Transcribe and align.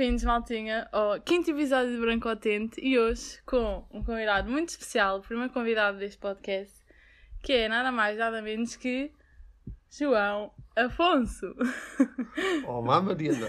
Bem-vindos, 0.00 0.24
maltinha, 0.24 0.88
ao 0.92 1.20
quinto 1.20 1.50
episódio 1.50 1.92
de 1.92 2.00
Branco 2.00 2.26
Atente 2.26 2.80
e 2.82 2.98
hoje 2.98 3.38
com 3.44 3.84
um 3.90 4.02
convidado 4.02 4.50
muito 4.50 4.70
especial, 4.70 5.18
o 5.18 5.20
primeiro 5.20 5.52
convidado 5.52 5.98
deste 5.98 6.16
podcast, 6.16 6.74
que 7.42 7.52
é 7.52 7.68
nada 7.68 7.92
mais, 7.92 8.16
nada 8.16 8.40
menos 8.40 8.76
que 8.76 9.12
João 9.90 10.54
Afonso. 10.74 11.54
Olá, 12.66 13.02
Mariana. 13.02 13.46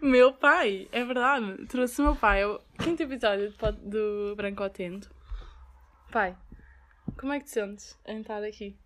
meu 0.00 0.32
pai, 0.32 0.88
é 0.92 1.04
verdade, 1.04 1.66
trouxe 1.66 2.00
o 2.00 2.04
meu 2.04 2.16
pai 2.16 2.42
ao 2.42 2.58
quinto 2.82 3.02
episódio 3.02 3.52
do 3.82 4.34
Branco 4.36 4.62
Atento. 4.62 5.14
Pai, 6.10 6.34
como 7.18 7.34
é 7.34 7.38
que 7.38 7.44
te 7.44 7.50
sentes 7.50 7.98
em 8.06 8.22
estar 8.22 8.42
aqui? 8.42 8.78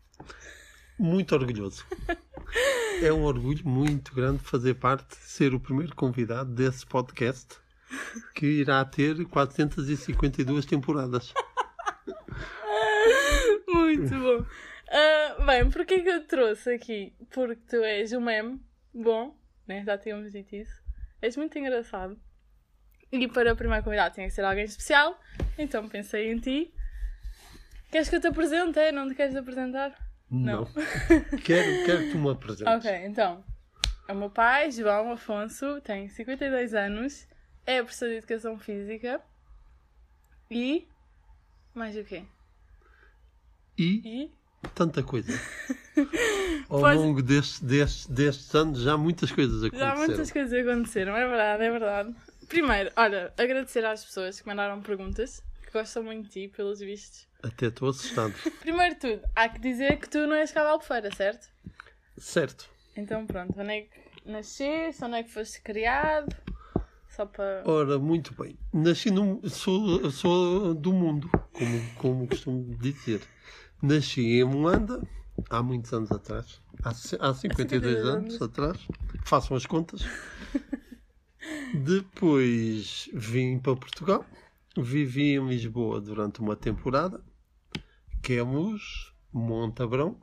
Muito 0.98 1.34
orgulhoso. 1.34 1.84
É 3.02 3.12
um 3.12 3.24
orgulho 3.24 3.66
muito 3.66 4.14
grande 4.14 4.38
fazer 4.38 4.74
parte, 4.74 5.16
ser 5.16 5.52
o 5.52 5.60
primeiro 5.60 5.94
convidado 5.96 6.54
desse 6.54 6.86
podcast 6.86 7.56
que 8.34 8.46
irá 8.46 8.84
ter 8.84 9.24
452 9.24 10.64
temporadas. 10.64 11.32
Muito 13.68 14.10
bom. 14.10 14.46
Uh, 14.86 15.44
bem, 15.44 15.70
porquê 15.70 16.00
que 16.00 16.08
eu 16.08 16.20
te 16.20 16.28
trouxe 16.28 16.74
aqui? 16.74 17.12
Porque 17.32 17.60
tu 17.68 17.76
és 17.82 18.12
um 18.12 18.20
meme 18.20 18.60
bom, 18.92 19.36
né? 19.66 19.82
já 19.84 19.98
tínhamos 19.98 20.30
dito 20.32 20.54
isso. 20.54 20.80
És 21.20 21.36
muito 21.36 21.58
engraçado. 21.58 22.16
E 23.10 23.26
para 23.28 23.52
o 23.52 23.56
primeiro 23.56 23.82
convidado 23.82 24.14
tinha 24.14 24.26
que 24.26 24.34
ser 24.34 24.44
alguém 24.44 24.64
especial, 24.64 25.20
então 25.58 25.88
pensei 25.88 26.30
em 26.30 26.38
ti. 26.38 26.72
Queres 27.90 28.08
que 28.08 28.16
eu 28.16 28.20
te 28.20 28.26
apresente? 28.26 28.78
É? 28.78 28.92
Não 28.92 29.08
te 29.08 29.14
queres 29.14 29.36
apresentar? 29.36 30.03
Não. 30.34 30.66
quero, 31.44 31.84
quero 31.84 31.98
que 32.04 32.10
tu 32.12 32.18
me 32.18 32.30
apresentes. 32.30 32.74
Ok, 32.74 32.90
então. 33.06 33.44
É 34.06 34.12
o 34.12 34.16
meu 34.16 34.30
pai, 34.30 34.70
João 34.70 35.12
Afonso, 35.12 35.80
tem 35.80 36.08
52 36.08 36.74
anos, 36.74 37.26
é 37.64 37.82
professor 37.82 38.08
de 38.08 38.16
Educação 38.16 38.58
Física 38.58 39.20
e. 40.50 40.86
Mais 41.74 41.96
o 41.96 42.04
quê? 42.04 42.22
E? 43.78 44.02
e? 44.04 44.30
Tanta 44.74 45.02
coisa. 45.02 45.32
Ao 46.68 46.80
Pode... 46.80 46.98
longo 46.98 47.22
destes, 47.22 47.60
destes, 47.60 48.06
destes 48.06 48.54
anos 48.54 48.80
já 48.80 48.96
muitas 48.96 49.30
coisas 49.30 49.62
aconteceram. 49.62 49.96
Já 49.96 50.06
muitas 50.06 50.30
coisas 50.30 50.66
aconteceram, 50.66 51.16
é 51.16 51.26
verdade, 51.26 51.64
é 51.64 51.70
verdade. 51.70 52.14
Primeiro, 52.48 52.90
olha, 52.96 53.32
agradecer 53.38 53.84
às 53.84 54.04
pessoas 54.04 54.40
que 54.40 54.46
mandaram 54.46 54.80
perguntas, 54.80 55.42
gostam 55.74 56.04
muito 56.04 56.28
de 56.28 56.46
ti, 56.46 56.48
pelos 56.56 56.78
vistos. 56.78 57.26
Até 57.42 57.66
estou 57.66 57.90
assustado. 57.90 58.32
Primeiro 58.60 58.94
de 58.94 59.00
tudo, 59.00 59.28
há 59.34 59.48
que 59.48 59.58
dizer 59.58 59.98
que 59.98 60.08
tu 60.08 60.24
não 60.26 60.36
és 60.36 60.52
cá 60.52 60.62
de 60.62 60.68
Albufeira, 60.68 61.14
certo? 61.14 61.48
Certo. 62.16 62.70
Então 62.96 63.26
pronto, 63.26 63.60
onde 63.60 63.72
é 63.72 63.80
que 63.82 64.30
nasceste, 64.30 65.04
onde 65.04 65.16
é 65.16 65.22
que 65.24 65.32
foste 65.32 65.60
criado? 65.60 66.34
Só 67.08 67.26
para... 67.26 67.62
Ora, 67.66 67.98
muito 67.98 68.34
bem. 68.40 68.56
Nasci 68.72 69.10
no... 69.10 69.40
Sou, 69.48 70.10
sou 70.10 70.74
do 70.74 70.92
mundo, 70.92 71.28
como, 71.52 71.94
como 71.96 72.28
costumo 72.28 72.76
dizer. 72.78 73.20
Nasci 73.82 74.40
em 74.40 74.44
Moanda, 74.44 75.02
há 75.50 75.62
muitos 75.62 75.92
anos 75.92 76.10
atrás. 76.12 76.62
Há, 76.82 76.90
há 76.90 77.34
52 77.34 77.96
anos, 77.96 78.06
anos 78.06 78.42
atrás. 78.42 78.88
Façam 79.24 79.56
as 79.56 79.66
contas. 79.66 80.02
Depois 81.74 83.08
vim 83.12 83.58
para 83.58 83.76
Portugal. 83.76 84.24
Vivi 84.76 85.36
em 85.36 85.48
Lisboa 85.48 86.00
durante 86.00 86.40
uma 86.40 86.56
temporada. 86.56 87.20
Quemos, 88.22 89.14
Montabrão. 89.32 90.18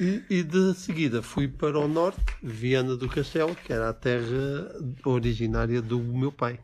E, 0.00 0.22
e, 0.28 0.42
de 0.42 0.74
seguida 0.74 1.22
fui 1.22 1.46
para 1.46 1.78
o 1.78 1.86
norte, 1.86 2.20
Viana 2.42 2.96
do 2.96 3.08
Castelo, 3.08 3.54
que 3.54 3.72
era 3.72 3.90
a 3.90 3.92
terra 3.92 4.74
originária 5.04 5.82
do 5.82 5.98
meu 6.00 6.32
pai, 6.32 6.58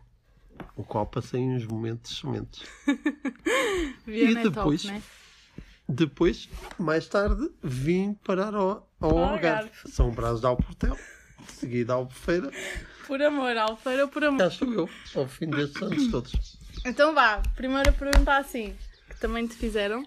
o 0.74 0.82
qual 0.82 1.06
passei 1.06 1.40
uns 1.40 1.66
momentos 1.66 2.18
sementes. 2.18 2.64
Viana 4.06 4.40
e 4.40 4.42
depois, 4.44 4.84
é 4.84 4.88
top, 4.88 4.94
né? 4.94 5.02
depois, 5.88 6.48
mais 6.78 7.06
tarde, 7.06 7.50
vim 7.62 8.14
parar 8.14 8.54
ao, 8.54 8.90
ao 8.98 9.18
Algarve, 9.18 9.70
São 9.86 10.10
Brás 10.10 10.40
de 10.40 10.46
Alportel, 10.46 10.96
seguida 11.46 11.92
Albufeira. 11.92 12.50
Por 13.08 13.22
amor, 13.22 13.56
Albufeira 13.56 14.06
por 14.06 14.22
amor. 14.22 14.38
Já 14.38 14.48
estou 14.48 14.72
eu, 14.72 14.90
ao 15.16 15.26
fim 15.26 15.48
destes 15.48 15.82
anos 15.82 16.10
todos. 16.10 16.58
Então 16.84 17.14
vá, 17.14 17.42
primeiro 17.56 17.90
pergunta 17.94 18.36
assim 18.36 18.76
também 19.18 19.46
te 19.46 19.54
fizeram. 19.56 20.06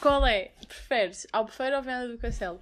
Qual 0.00 0.26
é? 0.26 0.50
Preferes 0.66 1.26
Albufeira 1.32 1.76
ou 1.76 1.82
Venda 1.82 2.08
do 2.08 2.18
Castelo? 2.18 2.60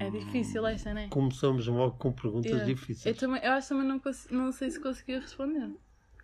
É 0.00 0.10
difícil 0.10 0.66
esta, 0.66 0.92
não 0.92 1.00
é? 1.00 1.08
Começamos 1.08 1.66
logo 1.66 1.96
com 1.96 2.12
perguntas 2.12 2.50
yeah. 2.50 2.66
difíceis. 2.66 3.06
Eu, 3.06 3.14
também, 3.14 3.42
eu 3.42 3.52
acho 3.52 3.68
que 3.68 3.74
também 3.74 3.88
não, 3.88 4.00
não 4.30 4.52
sei 4.52 4.70
se 4.70 4.80
conseguia 4.80 5.20
responder. 5.20 5.70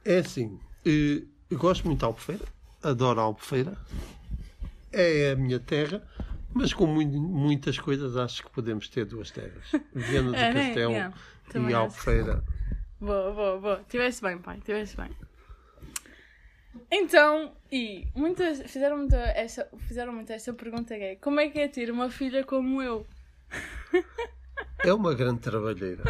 É 0.04 0.18
assim, 0.18 0.60
eh, 0.84 1.22
eu 1.48 1.58
gosto 1.58 1.86
muito 1.86 2.00
de 2.00 2.04
Albufeira, 2.04 2.44
adoro 2.82 3.20
Albufeira, 3.20 3.78
é 4.92 5.30
a 5.30 5.36
minha 5.36 5.60
terra, 5.60 6.06
mas 6.54 6.72
com 6.72 6.86
muito, 6.86 7.18
muitas 7.18 7.78
coisas 7.78 8.16
acho 8.16 8.42
que 8.42 8.50
podemos 8.50 8.88
ter 8.88 9.04
duas 9.04 9.30
terras. 9.30 9.72
Viana 9.94 10.30
do 10.30 10.36
é, 10.36 10.52
né? 10.52 10.66
Castelo 10.66 10.92
yeah. 10.92 11.14
e 11.70 11.74
Albufeira. 11.74 12.44
Boa, 13.00 13.32
boa, 13.32 13.58
boa. 13.58 13.84
Tiveste 13.88 14.22
bem, 14.22 14.38
pai, 14.38 14.60
tiveste 14.64 14.96
bem. 14.96 15.10
Então, 16.90 17.52
e 17.70 18.06
muitas 18.14 18.60
fizeram 18.70 18.98
muito 18.98 19.14
esta, 19.14 19.68
fizeram 19.86 20.12
muito 20.12 20.32
esta 20.32 20.52
pergunta 20.52 20.96
que 20.96 21.02
é 21.02 21.16
como 21.16 21.40
é 21.40 21.48
que 21.48 21.58
é 21.58 21.68
ter 21.68 21.90
uma 21.90 22.10
filha 22.10 22.44
como 22.44 22.80
eu? 22.82 23.06
É 24.78 24.92
uma 24.92 25.14
grande 25.14 25.40
trabalheira. 25.40 26.02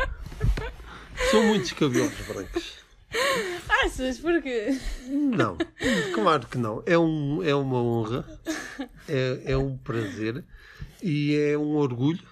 São 1.31 1.43
muitos 1.45 1.73
cabelos 1.73 2.15
brancos. 2.27 2.79
Achas? 3.85 4.19
Porquê? 4.19 4.79
Não, 5.09 5.57
claro 6.15 6.47
que 6.47 6.59
não. 6.59 6.83
É, 6.87 6.99
um, 6.99 7.43
é 7.43 7.55
uma 7.55 7.83
honra, 7.83 8.25
é, 9.09 9.43
é 9.53 9.57
um 9.57 9.77
prazer 9.77 10.45
e 11.03 11.37
é 11.37 11.59
um 11.59 11.75
orgulho 11.77 12.23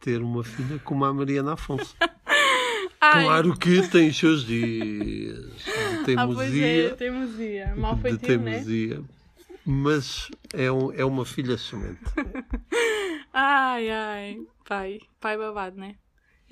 ter 0.00 0.22
uma 0.22 0.44
filha 0.44 0.78
como 0.78 1.04
a 1.04 1.12
Mariana 1.12 1.54
Afonso. 1.54 1.96
Ai. 3.00 3.24
Claro 3.24 3.56
que 3.56 3.86
tem 3.88 4.08
os 4.08 4.18
seus 4.18 4.44
dias 4.44 5.36
de 5.64 6.04
teimosia. 6.04 6.22
Ah, 6.22 6.34
pois 6.34 6.56
é, 6.56 6.88
teimosia. 6.94 7.74
Mal 7.76 7.96
feito, 7.98 8.26
de 8.26 8.38
né? 8.38 8.52
teimosia. 8.52 8.98
Né? 8.98 9.04
Mas 9.64 10.30
é, 10.54 10.70
um, 10.72 10.92
é 10.92 11.04
uma 11.04 11.24
filha 11.24 11.58
semente. 11.58 12.00
ai, 13.32 13.90
ai. 13.90 14.38
Pai. 14.66 14.98
Pai 15.20 15.36
babado, 15.36 15.76
né? 15.76 15.96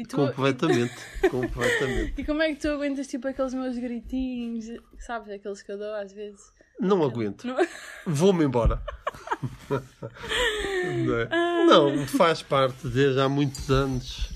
Tu... 0.03 0.17
Completamente. 0.17 0.95
completamente. 1.31 2.15
E 2.21 2.25
como 2.25 2.43
é 2.43 2.53
que 2.53 2.61
tu 2.61 2.69
aguentas 2.69 3.07
tipo 3.07 3.29
aqueles 3.29 3.55
meus 3.55 3.79
gritinhos? 3.79 4.67
Sabes, 4.99 5.31
aqueles 5.31 5.63
que 5.63 5.71
eu 5.71 5.79
dou 5.79 5.95
às 5.95 6.13
vezes? 6.13 6.53
Não 6.81 7.05
aguento. 7.05 7.47
Não... 7.47 7.57
Vou-me 8.05 8.45
embora. 8.45 8.83
não, 9.71 11.21
é? 11.21 11.29
não, 11.67 12.07
faz 12.09 12.43
parte 12.43 12.89
desde 12.89 13.21
há 13.21 13.29
muitos 13.29 13.71
anos 13.71 14.31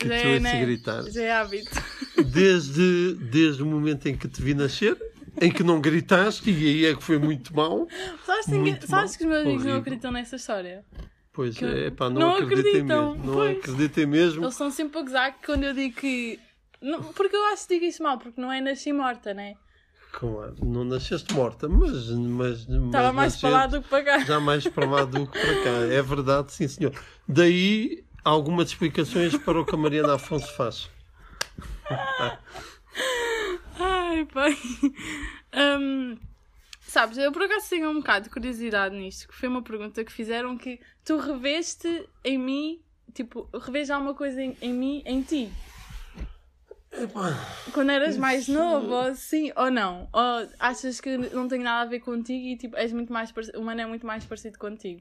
que 0.00 0.08
já 0.08 0.20
tu 0.20 0.26
é, 0.26 0.40
né? 0.40 0.60
gritar. 0.60 1.02
Já 1.04 1.22
é 1.22 1.30
hábito. 1.30 1.70
Desde, 2.32 3.14
desde 3.14 3.62
o 3.62 3.66
momento 3.66 4.08
em 4.08 4.16
que 4.16 4.26
te 4.26 4.42
vi 4.42 4.54
nascer, 4.54 4.96
em 5.40 5.52
que 5.52 5.62
não 5.62 5.80
gritaste, 5.80 6.50
e 6.50 6.66
aí 6.66 6.86
é 6.86 6.96
que 6.96 7.02
foi 7.02 7.18
muito 7.18 7.54
mal. 7.54 7.86
Sabes, 8.26 8.46
muito 8.48 8.86
sabes 8.88 9.12
mal, 9.12 9.18
que 9.18 9.24
os 9.24 9.30
meus 9.30 9.42
amigos 9.42 9.64
não 9.64 9.76
acreditam 9.76 10.10
nessa 10.10 10.36
história? 10.36 10.84
Pois 11.40 11.56
que 11.56 11.64
é, 11.64 11.90
pá, 11.90 12.10
não, 12.10 12.20
não 12.20 12.36
acreditem 12.36 12.82
mesmo. 12.82 13.14
Não 13.14 13.32
pois. 13.32 13.56
acreditem 13.56 14.04
mesmo. 14.04 14.44
Eles 14.44 14.52
estão 14.52 14.70
sempre 14.70 14.98
a 14.98 15.02
gozar 15.02 15.34
quando 15.42 15.64
eu 15.64 15.72
digo 15.72 15.96
que. 15.96 16.38
Não, 16.82 17.02
porque 17.14 17.34
eu 17.34 17.42
acho 17.46 17.66
que 17.66 17.72
digo 17.76 17.86
isso 17.86 18.02
mal, 18.02 18.18
porque 18.18 18.38
não 18.38 18.52
é 18.52 18.60
nasci 18.60 18.92
morta, 18.92 19.32
né? 19.32 19.54
Claro, 20.12 20.54
não 20.62 20.84
nasceste 20.84 21.32
morta, 21.32 21.66
mas. 21.66 22.10
mas 22.10 22.68
Estava 22.68 23.10
mais 23.10 23.38
para 23.38 23.48
lá 23.48 23.66
do 23.66 23.80
que 23.80 23.88
para 23.88 24.04
cá. 24.04 24.18
Já 24.18 24.38
mais 24.38 24.68
para 24.68 24.84
lá 24.84 25.04
do 25.06 25.26
que 25.26 25.40
para 25.40 25.62
cá. 25.62 25.70
É 25.90 26.02
verdade, 26.02 26.52
sim 26.52 26.68
senhor. 26.68 26.92
Daí 27.26 28.04
algumas 28.22 28.68
explicações 28.68 29.34
para 29.38 29.62
o 29.62 29.64
que 29.64 29.74
a 29.74 29.78
Mariana 29.78 30.16
Afonso 30.16 30.54
faz. 30.54 30.90
Ai, 33.80 34.26
pai. 34.26 34.58
Um, 35.56 36.18
sabes, 36.90 37.16
eu 37.18 37.32
por 37.32 37.42
acaso 37.42 37.70
tenho 37.70 37.88
um 37.90 37.94
bocado 37.94 38.24
de 38.24 38.30
curiosidade 38.30 38.94
nisto, 38.94 39.28
que 39.28 39.34
foi 39.34 39.48
uma 39.48 39.62
pergunta 39.62 40.04
que 40.04 40.12
fizeram 40.12 40.58
que 40.58 40.80
tu 41.04 41.16
reveste 41.18 42.08
em 42.24 42.38
mim, 42.38 42.82
tipo, 43.14 43.48
revês 43.58 43.90
alguma 43.90 44.14
coisa 44.14 44.42
em, 44.42 44.56
em 44.60 44.72
mim, 44.72 45.02
em 45.06 45.22
ti. 45.22 45.50
Quando 47.72 47.90
eras 47.90 48.16
mais 48.16 48.48
novo, 48.48 48.92
ou 48.92 49.14
sim, 49.14 49.52
ou 49.56 49.70
não? 49.70 50.08
Ou 50.12 50.48
achas 50.58 51.00
que 51.00 51.16
não 51.16 51.46
tem 51.46 51.60
nada 51.60 51.82
a 51.82 51.90
ver 51.90 52.00
contigo 52.00 52.44
e 52.44 52.56
tipo, 52.56 52.76
és 52.76 52.92
muito 52.92 53.12
mais 53.12 53.32
o 53.54 53.62
mano 53.62 53.80
é 53.80 53.86
muito 53.86 54.04
mais 54.04 54.24
parecido 54.24 54.58
contigo? 54.58 55.00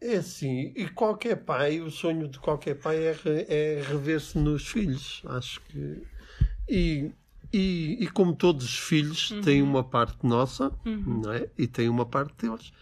É 0.00 0.16
assim, 0.16 0.72
e 0.76 0.88
qualquer 0.88 1.36
pai, 1.36 1.80
o 1.80 1.90
sonho 1.90 2.28
de 2.28 2.38
qualquer 2.38 2.74
pai 2.74 2.96
é, 2.96 3.16
é 3.48 3.82
rever-se 3.82 4.36
nos 4.36 4.68
filhos, 4.68 5.22
acho 5.26 5.60
que. 5.62 6.02
E, 6.68 7.12
e, 7.56 7.96
e 8.04 8.06
como 8.08 8.34
todos 8.34 8.64
os 8.64 8.78
filhos 8.78 9.30
uhum. 9.30 9.40
têm 9.40 9.62
uma 9.62 9.84
parte 9.84 10.26
nossa, 10.26 10.72
uhum. 10.84 11.20
não 11.24 11.32
é? 11.32 11.48
E 11.56 11.66
têm 11.66 11.88
uma 11.88 12.04
parte 12.06 12.34
deles. 12.46 12.72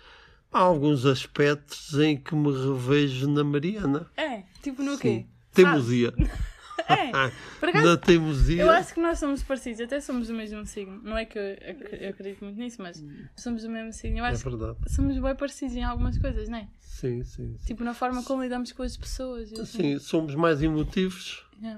Há 0.50 0.58
alguns 0.60 1.04
aspectos 1.06 1.94
em 1.98 2.16
que 2.16 2.34
me 2.34 2.50
revejo 2.52 3.28
na 3.28 3.42
Mariana. 3.44 4.06
É, 4.16 4.42
tipo 4.62 4.82
no 4.82 4.92
Sim. 4.92 4.98
quê? 4.98 5.26
Teimosia. 5.52 6.12
É, 6.88 7.12
por 7.60 7.68
acaso, 7.68 7.86
Na 7.86 7.96
teimosia. 7.96 8.60
eu 8.62 8.70
acho 8.70 8.92
que 8.92 9.00
nós 9.00 9.16
somos 9.18 9.40
parecidos, 9.42 9.80
até 9.80 10.00
somos 10.00 10.26
do 10.26 10.34
mesmo 10.34 10.66
signo. 10.66 11.00
Não 11.04 11.16
é 11.16 11.24
que 11.24 11.38
eu, 11.38 11.52
ac- 11.52 11.88
eu 12.00 12.10
acredito 12.10 12.44
muito 12.44 12.58
nisso, 12.58 12.82
mas 12.82 13.02
somos 13.36 13.62
do 13.62 13.70
mesmo 13.70 13.92
signo. 13.92 14.18
Eu 14.18 14.24
É 14.24 14.30
acho 14.30 14.42
verdade. 14.50 14.76
que 14.82 14.90
somos 14.90 15.16
bem 15.16 15.34
parecidos 15.36 15.76
em 15.76 15.84
algumas 15.84 16.18
coisas, 16.18 16.48
não 16.48 16.58
é? 16.58 16.66
Sim, 16.80 17.22
sim. 17.22 17.56
sim. 17.56 17.66
Tipo, 17.66 17.84
na 17.84 17.94
forma 17.94 18.24
como 18.24 18.42
lidamos 18.42 18.72
com 18.72 18.82
as 18.82 18.96
pessoas. 18.96 19.52
assim. 19.52 19.64
Sim, 19.64 19.98
somos 20.00 20.34
mais 20.34 20.60
emotivos. 20.60 21.44
É. 21.62 21.76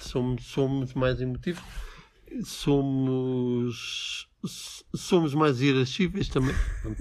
Somos, 0.00 0.44
somos 0.44 0.94
mais 0.94 1.20
emotivos. 1.20 1.62
Somos. 2.44 4.28
Somos 4.94 5.34
mais 5.34 5.60
irascíveis 5.60 6.28
também. 6.28 6.54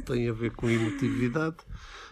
Tem 0.05 0.27
a 0.27 0.33
ver 0.33 0.51
com 0.51 0.69
emotividade. 0.69 1.57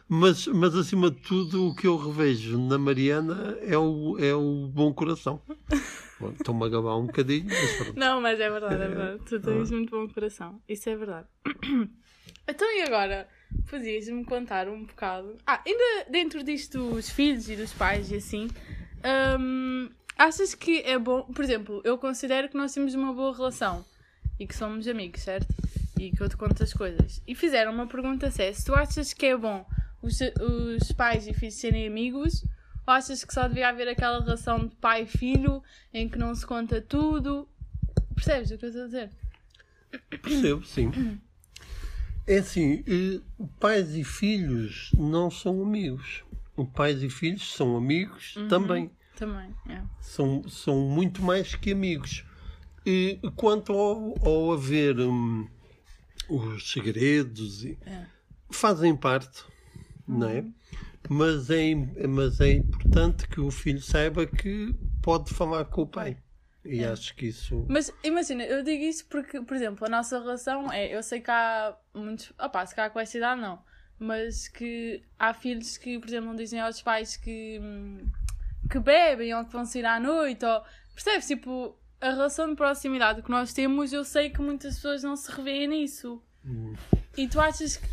Mas, 0.07 0.45
mas 0.47 0.75
acima 0.75 1.09
de 1.09 1.19
tudo, 1.21 1.67
o 1.67 1.75
que 1.75 1.87
eu 1.87 1.97
revejo 1.97 2.59
na 2.59 2.77
Mariana 2.77 3.57
é 3.61 3.75
o, 3.75 4.17
é 4.19 4.35
o 4.35 4.67
bom 4.67 4.93
coração. 4.93 5.41
Estou-me 6.39 6.63
a 6.65 6.69
gabar 6.69 6.95
um 6.97 7.07
bocadinho, 7.07 7.47
mas. 7.47 7.95
Não, 7.95 8.21
mas 8.21 8.39
é 8.39 8.49
verdade, 8.49 8.75
é 8.75 8.87
verdade. 8.87 9.21
Tu 9.25 9.39
tens 9.39 9.71
muito 9.71 9.89
bom 9.89 10.07
coração. 10.07 10.61
Isso 10.69 10.89
é 10.89 10.95
verdade. 10.95 11.27
Então, 12.47 12.67
e 12.77 12.83
agora? 12.83 13.27
Podias-me 13.69 14.23
contar 14.23 14.67
um 14.67 14.83
bocado. 14.83 15.35
Ah, 15.47 15.61
ainda 15.65 16.09
dentro 16.11 16.43
disto 16.43 16.91
dos 16.91 17.09
filhos 17.09 17.49
e 17.49 17.55
dos 17.55 17.73
pais 17.73 18.11
e 18.11 18.15
assim. 18.17 18.47
hum, 19.39 19.89
achas 20.17 20.56
que 20.56 20.79
é 20.81 20.97
bom. 20.97 21.23
Por 21.23 21.44
exemplo, 21.44 21.81
eu 21.83 21.97
considero 21.97 22.50
que 22.50 22.57
nós 22.57 22.73
temos 22.73 22.94
uma 22.94 23.13
boa 23.13 23.35
relação 23.35 23.85
e 24.39 24.47
que 24.47 24.56
somos 24.56 24.88
amigos, 24.88 25.21
certo? 25.21 25.47
E 26.00 26.12
que 26.12 26.21
eu 26.21 26.29
te 26.29 26.38
conto 26.38 26.63
as 26.63 26.73
coisas. 26.73 27.21
E 27.27 27.35
fizeram 27.35 27.73
uma 27.73 27.88
pergunta 27.88 28.29
se 28.31 28.44
é: 28.44 28.53
se 28.53 28.65
tu 28.65 28.73
achas 28.73 29.13
que 29.13 29.27
é 29.27 29.38
bom 29.38 29.65
os, 30.01 30.19
os 30.21 30.91
pais 30.91 31.27
e 31.27 31.33
filhos 31.33 31.56
serem 31.56 31.88
amigos 31.88 32.44
ou 32.85 32.94
achas 32.94 33.23
que 33.23 33.33
só 33.33 33.47
devia 33.47 33.69
haver 33.69 33.88
aquela 33.88 34.19
relação 34.19 34.67
de 34.67 34.75
pai 34.75 35.03
e 35.03 35.07
filho 35.07 35.63
em 35.94 36.07
que 36.07 36.18
não 36.18 36.33
se 36.35 36.45
conta 36.45 36.81
tudo? 36.81 37.47
Percebes 38.13 38.51
o 38.51 38.57
que 38.57 38.65
eu 38.65 38.69
estou 38.69 38.83
a 38.83 38.85
dizer? 38.85 39.09
Percebo, 40.21 40.65
sim. 40.65 41.19
É 42.27 42.39
assim, 42.39 42.83
eh, 42.88 43.21
pais 43.59 43.95
e 43.95 44.03
filhos 44.03 44.89
não 44.97 45.29
são 45.29 45.61
amigos. 45.61 46.23
Pais 46.73 47.03
e 47.03 47.07
filhos 47.07 47.53
são 47.53 47.77
amigos 47.77 48.33
também. 48.50 48.89
Também, 49.15 49.53
é. 49.69 49.81
São, 50.00 50.47
são 50.47 50.79
muito 50.81 51.21
mais 51.21 51.56
que 51.56 51.71
amigos. 51.71 52.25
E 52.85 53.19
quanto 53.35 53.73
ao, 53.73 54.13
ao 54.27 54.51
haver 54.53 55.00
hum, 55.00 55.47
os 56.29 56.71
segredos, 56.71 57.63
e- 57.63 57.77
É. 57.85 58.06
fazem 58.51 58.95
parte, 58.95 59.44
não 60.07 60.27
é? 60.29 60.45
Mas 61.09 61.50
é, 61.50 61.73
mas 62.07 62.41
é 62.41 62.51
importante 62.53 63.27
que 63.27 63.39
o 63.39 63.50
filho 63.51 63.81
saiba 63.81 64.25
que 64.25 64.73
pode 65.01 65.33
falar 65.33 65.65
com 65.65 65.83
o 65.83 65.88
pai. 65.88 66.18
E 66.63 66.83
acho 66.83 67.15
que 67.15 67.27
isso. 67.27 67.63
Mas 67.69 67.91
imagina, 68.03 68.44
eu 68.44 68.63
digo 68.63 68.83
isso 68.83 69.06
porque, 69.06 69.39
por 69.39 69.56
exemplo, 69.56 69.85
a 69.85 69.89
nossa 69.89 70.18
relação 70.19 70.71
é. 70.73 70.95
Eu 70.95 71.03
sei 71.03 71.21
que 71.21 71.29
há 71.29 71.77
muitos. 71.94 72.33
Opá, 72.44 72.65
se 72.65 72.73
calhar 72.75 72.91
com 72.91 73.00
essa 73.00 73.15
idade 73.18 73.39
não. 73.39 73.59
Mas 74.00 74.47
que 74.47 75.03
há 75.18 75.31
filhos 75.33 75.77
que, 75.77 76.00
por 76.00 76.07
exemplo, 76.07 76.27
não 76.27 76.35
dizem 76.35 76.59
aos 76.59 76.81
pais 76.81 77.15
que. 77.18 77.59
hum, 77.61 78.07
que 78.69 78.79
bebem 78.79 79.33
ou 79.33 79.45
que 79.45 79.51
vão 79.53 79.65
sair 79.65 79.85
à 79.85 80.00
noite. 80.00 80.45
Ou, 80.45 80.62
percebes? 80.94 81.27
Tipo, 81.27 81.77
a 82.01 82.09
relação 82.12 82.50
de 82.50 82.56
proximidade 82.56 83.21
que 83.21 83.29
nós 83.31 83.53
temos, 83.53 83.91
eu 83.94 84.03
sei 84.03 84.29
que 84.29 84.41
muitas 84.41 84.75
pessoas 84.75 85.03
não 85.03 85.15
se 85.15 85.31
revêem 85.31 85.67
nisso. 85.67 86.21
E 87.17 87.27
tu 87.27 87.39
achas 87.39 87.77
que. 87.77 87.88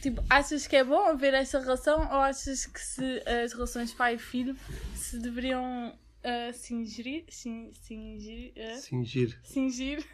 Tipo, 0.00 0.22
achas 0.28 0.66
que 0.66 0.76
é 0.76 0.84
bom 0.84 1.06
haver 1.06 1.32
essa 1.34 1.58
relação 1.60 2.00
ou 2.00 2.18
achas 2.20 2.66
que 2.66 2.80
se 2.80 3.22
as 3.44 3.52
relações 3.52 3.94
pai 3.94 4.14
e 4.14 4.18
filho 4.18 4.56
se 4.94 5.18
deveriam 5.18 5.90
uh, 5.90 6.52
singir, 6.52 7.24
sin, 7.28 7.70
singir, 7.72 8.52
uh, 8.56 8.80
Singir. 8.80 9.38
singir 9.44 10.04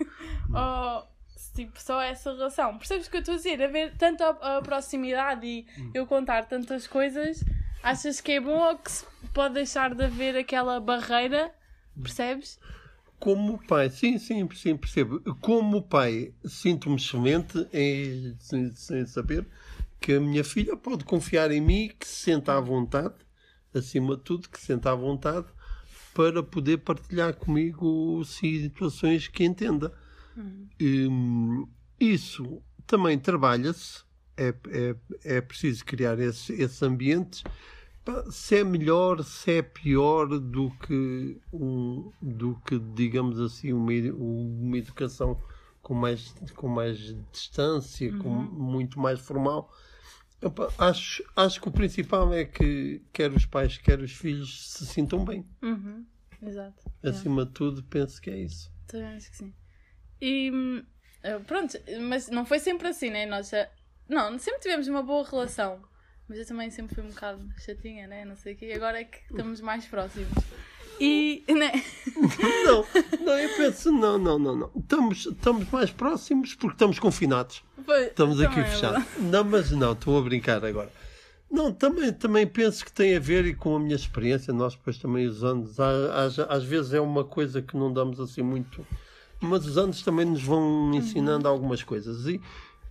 ou 0.55 1.09
se, 1.37 1.53
tipo, 1.55 1.81
só 1.81 2.01
essa 2.01 2.33
relação? 2.33 2.77
Percebes 2.79 3.07
o 3.07 3.11
que 3.11 3.17
eu 3.17 3.21
estou 3.21 3.35
a 3.35 3.37
dizer? 3.39 3.63
Haver 3.63 3.97
tanta 3.97 4.29
a 4.29 4.61
proximidade 4.63 5.47
e 5.47 5.67
eu 5.95 6.07
contar 6.07 6.45
tantas 6.45 6.87
coisas, 6.87 7.43
achas 7.83 8.21
que 8.21 8.33
é 8.33 8.41
bom 8.41 8.59
ou 8.59 8.79
que 8.79 8.91
se 8.91 9.05
pode 9.33 9.55
deixar 9.55 9.95
de 9.95 10.05
haver 10.05 10.37
aquela 10.37 10.81
barreira? 10.81 11.53
Percebes? 12.01 12.59
Como 13.19 13.65
pai, 13.67 13.89
sim, 13.91 14.19
sim, 14.19 14.49
sim, 14.55 14.77
percebo. 14.77 15.21
Como 15.37 15.83
pai, 15.83 16.35
sinto-me 16.45 16.97
excelente 16.97 17.67
em, 17.73 18.35
sem, 18.41 18.75
sem 18.75 19.07
saber 19.07 19.47
que 20.01 20.15
a 20.15 20.21
minha 20.21 20.43
filha 20.43 20.77
pode 20.77 21.05
confiar 21.05 21.53
em 21.53 21.61
mim, 21.61 21.91
que 21.99 22.07
se 22.07 22.25
senta 22.25 22.57
à 22.57 22.61
vontade, 22.61 23.15
acima 23.73 24.17
de 24.17 24.23
tudo, 24.23 24.49
que 24.49 24.59
se 24.59 24.67
senta 24.67 24.91
à 24.91 24.95
vontade 24.95 25.47
para 26.13 26.43
poder 26.43 26.79
partilhar 26.79 27.35
comigo 27.35 28.25
situações 28.25 29.29
que 29.29 29.45
entenda. 29.45 29.93
Hum, 30.81 31.69
isso 32.01 32.61
também 32.87 33.19
trabalha-se, 33.19 34.03
é, 34.37 34.55
é, 34.69 35.37
é 35.37 35.41
preciso 35.41 35.85
criar 35.85 36.19
esse, 36.19 36.53
esse 36.55 36.85
ambiente 36.85 37.45
Pá, 38.05 38.25
se 38.33 38.57
é 38.57 38.65
melhor, 38.65 39.23
se 39.23 39.59
é 39.59 39.63
pior 39.63 40.27
do 40.27 40.71
que, 40.79 41.41
um, 41.53 42.11
do 42.21 42.61
que 42.67 42.77
digamos 42.79 43.39
assim, 43.39 43.73
uma, 43.73 43.93
uma 43.93 44.77
educação 44.77 45.41
com 45.81 45.95
mais, 45.95 46.35
com 46.57 46.67
mais 46.67 46.99
distância, 47.31 48.13
com 48.19 48.29
muito 48.29 48.99
mais 48.99 49.21
formal. 49.21 49.73
Acho, 50.79 51.23
acho 51.37 51.61
que 51.61 51.69
o 51.69 51.73
principal 51.73 52.33
é 52.35 52.45
que 52.45 53.01
quer 53.13 53.31
os 53.31 53.47
pais, 53.47 53.79
quer 53.79 54.01
os 54.01 54.11
filhos 54.11 54.73
se 54.73 54.85
sintam 54.85 55.25
bem. 55.25 55.47
Uhum. 55.63 56.05
Exato. 56.43 56.91
É. 57.05 57.11
Acima 57.11 57.47
de 57.47 57.53
tudo, 57.53 57.85
penso 57.85 58.21
que 58.21 58.31
é 58.31 58.39
isso. 58.39 58.73
Também 58.89 59.15
acho 59.15 59.31
que 59.31 59.37
sim. 59.37 59.55
E 60.21 60.51
hum, 60.51 60.85
eh, 61.23 61.39
pronto, 61.39 61.79
mas 62.09 62.29
não 62.29 62.45
foi 62.45 62.59
sempre 62.59 62.89
assim, 62.89 63.11
né? 63.11 63.27
Nós. 63.27 63.53
Não, 64.09 64.39
sempre 64.39 64.61
tivemos 64.61 64.89
uma 64.89 65.03
boa 65.03 65.27
relação. 65.29 65.81
Mas 66.29 66.39
eu 66.39 66.47
também 66.47 66.71
sempre 66.71 66.95
fui 66.95 67.05
um 67.05 67.09
bocado 67.09 67.41
chatinha, 67.59 68.07
né? 68.07 68.25
Não 68.25 68.37
sei 68.37 68.55
o 68.55 68.57
quê. 68.57 68.73
Agora 68.75 69.01
é 69.01 69.05
que 69.05 69.19
estamos 69.31 69.61
mais 69.61 69.85
próximos. 69.87 70.29
E, 71.01 71.43
né? 71.49 71.73
Não, 72.65 72.87
não, 73.25 73.39
eu 73.39 73.57
penso, 73.57 73.91
não, 73.91 74.19
não, 74.19 74.39
não, 74.39 74.55
não. 74.57 74.71
Estamos, 74.77 75.27
estamos 75.27 75.69
mais 75.71 75.91
próximos 75.91 76.55
porque 76.55 76.75
estamos 76.75 76.99
confinados. 76.99 77.65
Foi- 77.85 78.05
Estamos 78.05 78.41
aqui 78.41 78.61
é 78.61 78.65
fechados. 78.65 79.03
verdade. 79.05 79.27
Não, 79.31 79.43
mas 79.45 79.71
não, 79.73 79.93
estou 79.93 80.17
a 80.19 80.23
brincar 80.23 80.65
agora. 80.65 80.93
Não, 81.51 81.73
também, 81.73 82.13
também 82.13 82.47
penso 82.47 82.85
que 82.85 82.93
tem 82.93 83.17
a 83.17 83.21
ver 83.21 83.45
e 83.47 83.55
com 83.55 83.75
a 83.75 83.81
minha 83.81 83.97
experiência, 83.97 84.53
nós 84.55 84.75
depois 84.75 84.97
também 84.99 85.27
os 85.27 85.43
anos, 85.43 85.79
às, 85.81 86.39
às 86.39 86.63
vezes 86.65 86.93
é 86.95 87.01
uma 87.01 87.25
coisa 87.25 87.61
que 87.61 87.77
não 87.77 87.93
damos 87.93 88.21
assim 88.21 88.43
muito, 88.43 88.87
mas 89.41 89.67
os 89.67 89.77
anos 89.77 90.03
também 90.03 90.25
nos 90.27 90.43
vão 90.43 90.95
ensinando 90.95 91.49
algumas 91.49 91.83
coisas. 91.83 92.27
E, 92.27 92.41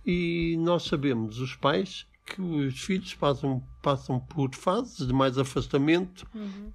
e 0.06 0.56
nós 0.58 0.84
sabemos, 0.84 1.38
os 1.38 1.54
pais, 1.54 2.06
que 2.26 2.40
os 2.40 2.78
filhos 2.80 3.14
passam, 3.14 3.62
passam 3.82 4.18
por 4.20 4.54
fases 4.54 5.06
de 5.06 5.12
mais 5.12 5.36
afastamento 5.38 6.26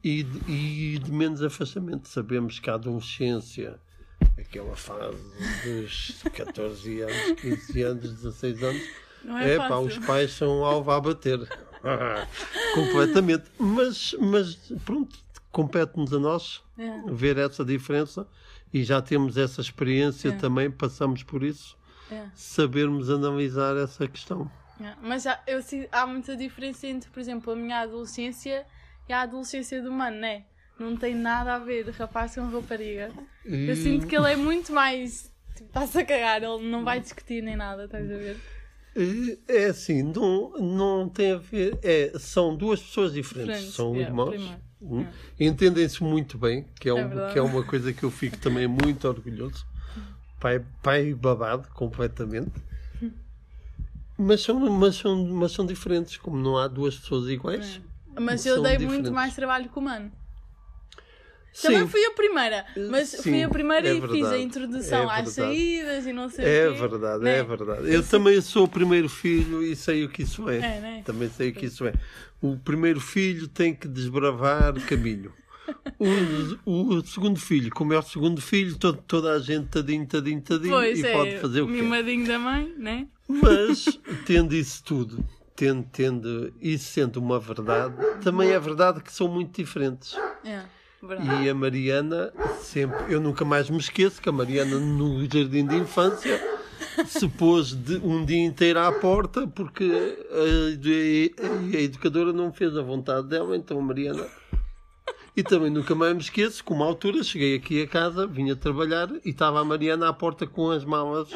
e, 0.03 0.23
de, 0.23 0.51
e 0.51 0.99
de 0.99 1.11
menos 1.11 1.41
afastamento. 1.41 2.07
Sabemos 2.07 2.59
que 2.59 2.69
a 2.69 2.73
adolescência, 2.75 3.79
aquela 4.37 4.75
fase 4.75 5.17
dos 5.63 6.21
14 6.33 7.01
anos, 7.01 7.41
15 7.41 7.81
anos, 7.81 8.13
16 8.13 8.63
anos, 8.63 8.81
é, 9.43 9.53
é 9.53 9.57
pá, 9.57 9.77
os 9.77 9.97
pais 9.99 10.31
são 10.31 10.63
alvo 10.65 10.91
a 10.91 10.99
bater. 10.99 11.39
Completamente. 12.73 13.45
Mas, 13.57 14.15
mas 14.19 14.55
pronto, 14.85 15.17
compete-nos 15.51 16.13
a 16.13 16.19
nós 16.19 16.61
É. 16.77 17.01
ver 17.11 17.37
essa 17.37 17.63
diferença 17.65 18.27
e 18.73 18.83
já 18.83 19.01
temos 19.01 19.37
essa 19.37 19.61
experiência 19.61 20.29
É. 20.29 20.31
também, 20.33 20.69
passamos 20.69 21.23
por 21.23 21.41
isso, 21.43 21.76
É. 22.11 22.25
sabermos 22.33 23.09
analisar 23.09 23.75
essa 23.77 24.07
questão. 24.07 24.49
É, 24.79 24.93
Mas 25.01 25.25
há, 25.25 25.39
eu, 25.47 25.59
há 25.91 26.05
muita 26.05 26.35
diferença 26.35 26.87
entre, 26.87 27.09
por 27.09 27.19
exemplo, 27.19 27.51
a 27.51 27.55
minha 27.55 27.79
adolescência 27.81 28.65
e 29.09 29.13
a 29.13 29.21
adolescência 29.21 29.81
do 29.81 29.91
mano, 29.91 30.17
né? 30.17 30.43
Não 30.79 30.95
tem 30.95 31.15
nada 31.15 31.55
a 31.55 31.59
ver 31.59 31.89
rapaz 31.89 32.35
com 32.35 32.47
rapariga. 32.49 33.11
Eu 33.43 33.75
sinto 33.75 34.05
que 34.05 34.15
ele 34.15 34.31
é 34.31 34.35
muito 34.35 34.71
mais. 34.71 35.31
Tipo, 35.55 35.69
está-se 35.69 35.97
a 35.97 36.05
cagar, 36.05 36.43
ele 36.43 36.69
não 36.69 36.83
vai 36.83 36.99
discutir 36.99 37.41
nem 37.41 37.55
nada, 37.55 37.85
estás 37.85 38.05
a 38.11 38.15
ver? 38.15 38.37
É 39.47 39.65
assim, 39.65 40.03
não, 40.03 40.51
não 40.57 41.09
tem 41.09 41.31
a 41.33 41.37
ver. 41.37 41.77
É, 41.83 42.13
são 42.19 42.55
duas 42.55 42.81
pessoas 42.81 43.13
diferentes, 43.13 43.73
são 43.73 43.95
yeah, 43.95 44.09
irmãos. 44.09 44.57
hum. 44.81 45.05
Entendem-se 45.39 46.03
muito 46.03 46.37
bem, 46.37 46.65
que 46.79 46.89
é, 46.89 46.93
um- 46.93 47.07
verdade. 47.07 47.33
que 47.33 47.39
é 47.39 47.41
uma 47.41 47.63
coisa 47.63 47.93
que 47.93 48.03
eu 48.03 48.09
fico 48.11 48.37
também 48.37 48.67
muito 48.67 49.07
orgulhoso. 49.07 49.66
Pai, 50.39 50.63
pai 50.81 51.13
babado, 51.13 51.67
completamente. 51.73 52.51
Mas 54.17 54.41
são, 54.41 54.59
mas, 54.59 54.95
são, 54.95 55.25
mas 55.27 55.51
são 55.51 55.65
diferentes, 55.65 56.17
como 56.17 56.37
não 56.37 56.57
há 56.57 56.67
duas 56.67 56.95
pessoas 56.97 57.29
iguais. 57.29 57.79
Mas 58.19 58.41
São 58.41 58.55
eu 58.57 58.63
dei 58.63 58.73
muito 58.73 58.87
diferentes. 58.87 59.11
mais 59.11 59.35
trabalho 59.35 59.69
que 59.69 59.77
o 59.77 59.81
mano. 59.81 60.11
Também 61.61 61.81
Sim. 61.81 61.87
fui 61.87 62.05
a 62.05 62.11
primeira, 62.11 62.65
mas 62.89 63.09
Sim, 63.09 63.21
fui 63.23 63.43
a 63.43 63.49
primeira 63.49 63.87
é 63.87 63.93
e 63.93 64.01
fiz 64.01 64.11
a 64.11 64.11
verdade, 64.13 64.43
introdução 64.43 65.09
é 65.09 65.19
às 65.19 65.25
verdade. 65.25 65.31
saídas 65.33 66.05
e 66.05 66.13
não 66.13 66.29
sei 66.29 66.45
É 66.45 66.69
o 66.69 66.73
quê. 66.73 66.79
verdade, 66.87 67.23
né? 67.23 67.37
é 67.39 67.43
verdade. 67.43 67.91
Eu 67.93 68.03
também 68.07 68.39
sou 68.41 68.65
o 68.65 68.67
primeiro 68.67 69.09
filho 69.09 69.63
e 69.63 69.75
sei 69.75 70.03
o 70.05 70.09
que 70.09 70.21
isso 70.21 70.47
é. 70.49 70.57
É, 70.57 70.79
né? 70.79 71.01
Também 71.03 71.29
sei 71.29 71.49
o 71.49 71.53
que 71.53 71.65
isso 71.65 71.85
é. 71.87 71.93
O 72.39 72.57
primeiro 72.57 72.99
filho 72.99 73.47
tem 73.47 73.73
que 73.73 73.87
desbravar 73.87 74.73
caminho. 74.85 75.33
O, 76.65 76.95
o 76.95 77.05
segundo 77.05 77.39
filho, 77.39 77.71
como 77.71 77.93
é 77.93 77.97
o 77.97 78.01
segundo 78.01 78.41
filho, 78.41 78.77
todo- 78.77 79.01
toda 79.07 79.33
a 79.33 79.39
gente 79.39 79.67
tadinho, 79.67 80.05
tadinho, 80.05 80.41
tadinho 80.41 80.73
Pois 80.73 80.99
e 80.99 81.05
é, 81.07 81.11
pode 81.11 81.37
fazer 81.39 81.61
o 81.61 81.67
que 81.67 81.73
quer. 81.73 81.81
mimadinho 81.83 82.27
da 82.27 82.37
mãe, 82.39 82.73
né? 82.77 83.07
Mas, 83.27 83.99
tendo 84.25 84.55
isso 84.55 84.83
tudo, 84.83 85.25
tendo, 85.55 85.83
tendo 85.91 86.53
isso 86.61 86.85
sendo 86.91 87.17
uma 87.17 87.39
verdade, 87.39 87.95
também 88.23 88.49
é 88.51 88.59
verdade 88.59 89.01
que 89.01 89.11
são 89.11 89.27
muito 89.27 89.55
diferentes. 89.59 90.15
É, 90.45 90.61
verdade. 91.01 91.43
E 91.43 91.49
a 91.49 91.53
Mariana, 91.55 92.31
sempre, 92.61 93.11
eu 93.13 93.19
nunca 93.19 93.43
mais 93.43 93.69
me 93.69 93.77
esqueço 93.77 94.21
que 94.21 94.29
a 94.29 94.31
Mariana 94.31 94.79
no 94.79 95.19
jardim 95.21 95.65
de 95.65 95.75
infância 95.75 96.39
se 97.07 97.27
pôs 97.27 97.73
de, 97.75 97.97
um 97.97 98.23
dia 98.23 98.45
inteiro 98.45 98.79
à 98.79 98.91
porta 98.91 99.47
porque 99.47 99.83
a, 100.31 101.75
a- 101.75 101.77
a 101.77 101.81
educadora 101.81 102.31
não 102.31 102.53
fez 102.53 102.77
a 102.77 102.81
vontade 102.81 103.27
dela, 103.27 103.57
então 103.57 103.79
a 103.79 103.81
Mariana. 103.81 104.25
E 105.37 105.43
também 105.43 105.69
nunca 105.69 105.93
mais 105.93 106.13
me 106.15 106.19
esqueço 106.19 106.63
que 106.63 106.73
uma 106.73 106.83
altura 106.83 107.23
cheguei 107.23 107.55
aqui 107.55 107.83
a 107.83 107.87
casa, 107.87 108.25
vinha 108.25 108.55
trabalhar 108.55 109.07
e 109.23 109.29
estava 109.29 109.61
a 109.61 109.63
Mariana 109.63 110.09
à 110.09 110.13
porta 110.13 110.47
com 110.47 110.71
as 110.71 110.83
malas 110.83 111.29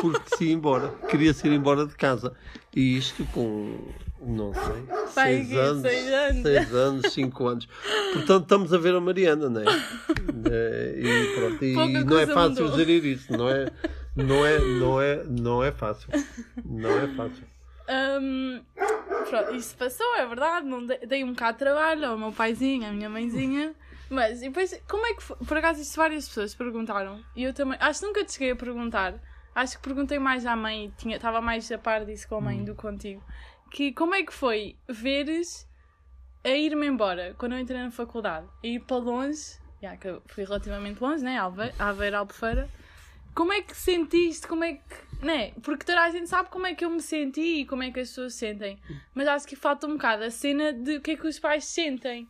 porque 0.00 0.36
se 0.36 0.44
ia 0.46 0.52
embora, 0.54 0.88
queria 1.10 1.32
se 1.34 1.46
ir 1.46 1.52
embora 1.52 1.86
de 1.86 1.94
casa. 1.94 2.32
E 2.74 2.96
isto 2.96 3.24
com, 3.26 3.78
não 4.20 4.52
sei, 4.54 4.82
Pai, 5.14 5.34
seis 5.36 5.48
que 5.48 5.56
anos, 5.58 5.82
seis 5.82 6.08
anos. 6.12 6.42
seis 6.42 6.74
anos, 6.74 7.12
cinco 7.12 7.46
anos. 7.46 7.68
Portanto, 8.14 8.42
estamos 8.44 8.72
a 8.72 8.78
ver 8.78 8.94
a 8.94 9.00
Mariana, 9.00 9.48
não 9.50 9.60
é? 9.60 9.64
Eh, 10.50 10.94
E 11.04 11.34
pronto, 11.38 11.64
e 11.64 11.74
Pouca 11.74 12.04
não 12.04 12.18
é 12.18 12.26
fácil 12.26 12.62
mudou. 12.64 12.78
gerir 12.78 13.04
isso, 13.04 13.30
não 13.32 13.48
é? 13.48 13.66
Não 14.16 14.46
é, 14.46 14.58
não 14.58 15.00
é, 15.00 15.24
não 15.24 15.62
é 15.64 15.70
fácil. 15.70 16.08
Não 16.64 16.90
é 16.90 17.08
fácil. 17.08 17.44
Hum, 17.88 18.62
pronto, 19.28 19.54
isso 19.54 19.76
passou, 19.76 20.16
é 20.16 20.26
verdade. 20.26 20.66
Não 20.66 20.84
dei, 20.84 20.98
dei 20.98 21.24
um 21.24 21.32
bocado 21.32 21.52
de 21.58 21.64
trabalho 21.64 22.06
ao 22.10 22.18
meu 22.18 22.32
paizinho, 22.32 22.88
à 22.88 22.92
minha 22.92 23.08
mãezinha. 23.10 23.74
Mas 24.10 24.42
e 24.42 24.48
depois, 24.48 24.78
como 24.88 25.06
é 25.06 25.14
que 25.14 25.22
foi? 25.22 25.36
Por 25.38 25.56
acaso, 25.56 25.80
isto 25.80 25.96
várias 25.96 26.28
pessoas 26.28 26.54
perguntaram. 26.54 27.22
E 27.34 27.42
eu 27.44 27.52
também, 27.54 27.78
acho 27.80 28.00
que 28.00 28.06
nunca 28.06 28.24
te 28.24 28.32
cheguei 28.32 28.50
a 28.52 28.56
perguntar. 28.56 29.14
Acho 29.54 29.76
que 29.76 29.82
perguntei 29.84 30.18
mais 30.18 30.44
à 30.46 30.56
mãe, 30.56 30.92
tinha- 30.96 31.16
estava 31.16 31.40
mais 31.40 31.70
a 31.70 31.78
par 31.78 32.04
disso 32.04 32.28
com 32.28 32.36
a 32.36 32.40
mãe 32.40 32.64
do 32.64 32.74
que 32.74 32.82
contigo. 32.82 33.22
Que 33.70 33.92
como 33.92 34.14
é 34.14 34.22
que 34.22 34.32
foi 34.32 34.76
veres 34.88 35.68
a 36.44 36.48
ir-me 36.50 36.86
embora 36.86 37.34
quando 37.38 37.52
eu 37.52 37.58
entrei 37.58 37.80
na 37.80 37.90
faculdade? 37.90 38.46
A 38.62 38.66
ir 38.66 38.80
para 38.80 38.96
longe, 38.96 39.58
já 39.82 39.96
que 39.96 40.08
eu 40.08 40.22
fui 40.26 40.44
relativamente 40.44 41.00
longe, 41.00 41.22
né? 41.24 41.38
Alve- 41.38 41.72
Aveiro, 41.78 42.18
Albufeira. 42.18 42.68
Como 43.34 43.52
é 43.52 43.62
que 43.62 43.76
sentiste? 43.76 44.46
Como 44.46 44.64
é 44.64 44.74
que. 44.74 45.24
Né? 45.24 45.52
Porque 45.62 45.86
toda 45.86 46.02
a 46.02 46.10
gente 46.10 46.28
sabe 46.28 46.50
como 46.50 46.66
é 46.66 46.74
que 46.74 46.84
eu 46.84 46.90
me 46.90 47.00
senti 47.00 47.60
e 47.60 47.66
como 47.66 47.82
é 47.82 47.90
que 47.90 48.00
as 48.00 48.08
pessoas 48.08 48.34
sentem. 48.34 48.78
Mas 49.14 49.26
acho 49.26 49.46
que 49.46 49.56
falta 49.56 49.86
um 49.86 49.94
bocado 49.94 50.24
a 50.24 50.30
cena 50.30 50.72
de 50.72 50.96
o 50.96 51.00
que 51.00 51.12
é 51.12 51.16
que 51.16 51.26
os 51.26 51.38
pais 51.38 51.64
sentem. 51.64 52.28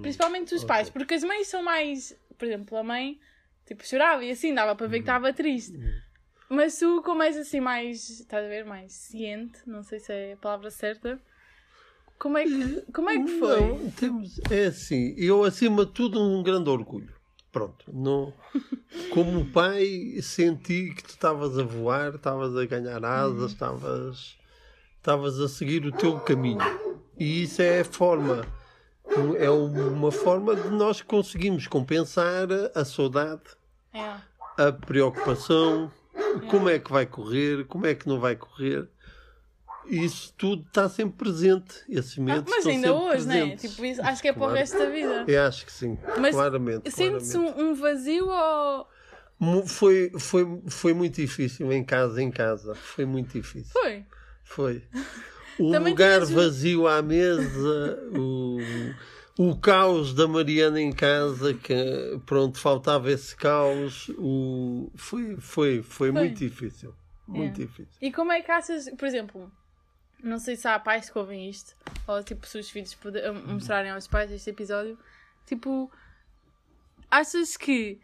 Principalmente 0.00 0.54
os 0.54 0.64
pais. 0.64 0.90
Porque 0.90 1.14
as 1.14 1.22
mães 1.22 1.46
são 1.46 1.62
mais. 1.62 2.16
Por 2.36 2.46
exemplo, 2.46 2.76
a 2.76 2.82
mãe 2.82 3.18
tipo 3.66 3.86
chorava 3.86 4.24
e 4.24 4.30
assim, 4.30 4.52
dava 4.52 4.74
para 4.74 4.86
ver 4.86 4.98
que 4.98 5.02
estava 5.02 5.32
triste. 5.32 5.78
Mas 6.48 6.78
tu, 6.78 7.00
como 7.02 7.22
és 7.22 7.36
assim 7.36 7.60
mais. 7.60 8.20
Estás 8.20 8.44
a 8.44 8.48
ver? 8.48 8.64
Mais 8.64 8.92
ciente, 8.92 9.58
não 9.66 9.82
sei 9.82 9.98
se 9.98 10.12
é 10.12 10.32
a 10.32 10.36
palavra 10.36 10.70
certa. 10.70 11.20
Como 12.18 12.38
é 12.38 12.44
que, 12.44 12.82
como 12.92 13.10
é 13.10 13.20
que 13.20 13.38
foi? 13.38 13.60
Não, 13.60 13.90
temos, 13.92 14.38
é 14.48 14.66
assim, 14.66 15.12
eu 15.18 15.42
acima 15.42 15.84
de 15.84 15.92
tudo 15.92 16.20
um 16.20 16.40
grande 16.40 16.70
orgulho. 16.70 17.12
Pronto, 17.52 17.84
não, 17.92 18.32
como 19.12 19.44
pai 19.44 20.18
senti 20.22 20.94
que 20.94 21.02
tu 21.02 21.10
estavas 21.10 21.58
a 21.58 21.62
voar, 21.62 22.14
estavas 22.14 22.56
a 22.56 22.64
ganhar 22.64 23.04
asas, 23.04 23.52
estavas, 23.52 24.38
estavas 24.96 25.38
a 25.38 25.46
seguir 25.48 25.84
o 25.84 25.92
teu 25.92 26.18
caminho. 26.20 26.62
E 27.18 27.42
isso 27.42 27.60
é 27.60 27.84
forma, 27.84 28.46
é 29.38 29.50
uma 29.50 30.10
forma 30.10 30.56
de 30.56 30.70
nós 30.70 31.02
conseguirmos 31.02 31.66
compensar 31.66 32.48
a 32.74 32.84
saudade, 32.86 33.42
É. 33.92 34.14
a 34.56 34.72
preocupação, 34.72 35.92
como 36.48 36.70
é 36.70 36.78
que 36.78 36.90
vai 36.90 37.04
correr, 37.04 37.66
como 37.66 37.84
é 37.84 37.94
que 37.94 38.08
não 38.08 38.18
vai 38.18 38.34
correr. 38.34 38.88
Isso 39.86 40.32
tudo 40.38 40.64
está 40.66 40.88
sempre 40.88 41.16
presente. 41.16 41.74
Esses 41.88 42.18
Ah, 42.18 42.22
medos 42.22 42.44
mas 42.54 42.66
ainda 42.66 42.92
hoje, 42.94 43.26
né? 43.26 43.40
presentes. 43.40 43.70
Tipo, 43.70 43.84
isso, 43.84 44.02
acho 44.02 44.22
que 44.22 44.28
é 44.28 44.32
para 44.32 44.42
o 44.44 44.48
resto 44.52 44.78
da 44.78 44.86
vida. 44.88 45.24
Eu 45.26 45.42
acho 45.42 45.66
que 45.66 45.72
sim, 45.72 45.98
Mas 46.18 46.34
claramente. 46.34 46.90
Sentes 46.90 47.32
claramente. 47.32 47.60
um, 47.62 47.74
vazio 47.74 48.28
ou. 48.28 48.86
Foi, 49.66 50.12
foi, 50.20 50.62
foi 50.68 50.94
muito 50.94 51.16
difícil 51.16 51.72
em 51.72 51.82
casa, 51.82 52.22
em 52.22 52.30
casa. 52.30 52.74
Foi 52.76 53.04
muito 53.04 53.32
difícil. 53.32 53.72
Foi? 53.72 54.04
Foi. 54.44 54.82
O 55.58 55.70
Também 55.70 55.92
lugar 55.92 56.14
tinhas- 56.14 56.30
vazio 56.30 56.88
à 56.88 57.02
mesa, 57.02 57.98
o, 58.18 58.58
o 59.38 59.54
caos 59.60 60.14
da 60.14 60.26
Mariana 60.26 60.80
em 60.80 60.90
casa, 60.90 61.52
que 61.52 62.18
pronto, 62.24 62.58
faltava 62.58 63.12
esse 63.12 63.36
caos. 63.36 64.08
O, 64.16 64.90
foi, 64.96 65.36
foi, 65.36 65.82
foi, 65.82 66.10
muito 66.10 66.38
difícil. 66.38 66.94
Muito 67.28 67.60
É. 67.60 67.64
difícil. 67.66 67.92
E 68.00 68.10
como 68.10 68.32
é 68.32 68.40
que 68.40 68.50
achas, 68.50 68.88
por 68.96 69.06
exemplo, 69.06 69.52
não 70.22 70.38
sei 70.38 70.56
se 70.56 70.66
há 70.68 70.78
pais 70.78 71.10
que 71.10 71.18
ouvem 71.18 71.48
isto, 71.50 71.74
ou 72.06 72.22
tipo 72.22 72.46
se 72.46 72.58
os 72.58 72.70
filhos 72.70 72.94
puder, 72.94 73.32
mostrarem 73.32 73.90
aos 73.90 74.06
pais 74.06 74.30
este 74.30 74.50
episódio, 74.50 74.98
tipo, 75.46 75.90
achas 77.10 77.56
que 77.56 78.00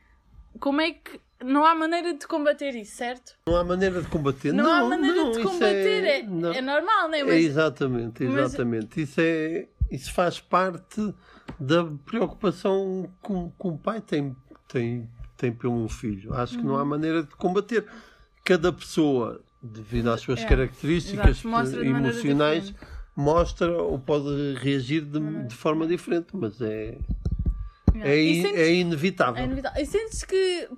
como 0.58 0.80
é 0.80 0.92
que 0.92 1.20
não 1.44 1.64
há 1.64 1.74
maneira 1.74 2.14
de 2.14 2.26
combater 2.26 2.74
isso, 2.74 2.96
certo? 2.96 3.36
Não 3.46 3.54
há 3.56 3.62
maneira 3.62 4.02
de 4.02 4.08
combater. 4.08 4.52
Não, 4.52 4.72
há 4.72 4.82
maneira 4.88 5.16
não, 5.16 5.30
de 5.30 5.42
combater, 5.42 6.04
é, 6.04 6.22
não. 6.24 6.52
é 6.52 6.60
normal, 6.60 7.08
né? 7.08 7.20
É, 7.20 7.24
Mas 7.24 7.34
exatamente, 7.44 8.24
mas- 8.24 8.34
exatamente. 8.34 9.00
Isso, 9.02 9.20
é, 9.20 9.68
isso 9.90 10.12
faz 10.12 10.40
parte 10.40 11.14
da 11.60 11.84
preocupação 12.04 13.08
que 13.22 13.32
um, 13.32 13.50
que 13.50 13.66
um 13.68 13.76
pai 13.76 14.00
tem, 14.00 14.34
tem, 14.66 15.08
tem 15.36 15.52
pelo 15.52 15.88
filho. 15.88 16.34
Acho 16.34 16.58
que 16.58 16.64
não 16.64 16.76
há 16.76 16.82
Uhum. 16.82 16.88
maneira 16.88 17.22
de 17.22 17.34
combater. 17.36 17.86
Cada 18.44 18.72
pessoa, 18.72 19.40
devido 19.62 20.10
às 20.10 20.20
suas 20.20 20.40
É, 20.42 20.46
características 20.46 21.42
mostra 21.42 21.78
maneira 21.84 21.98
emocionais, 21.98 22.74
mostra 23.16 23.70
ou 23.82 23.98
pode 23.98 24.54
reagir 24.60 25.02
de, 25.04 25.18
de 25.44 25.54
forma 25.54 25.86
diferente, 25.86 26.28
mas 26.32 26.60
é, 26.60 26.96
é, 27.94 28.22
in- 28.22 28.42
sentes- 28.42 28.60
é 28.60 28.74
inevitável. 28.74 29.42
É 29.42 29.44
inevitável. 29.44 29.82
E 29.82 29.86
sentes 29.86 30.22
que 30.24 30.68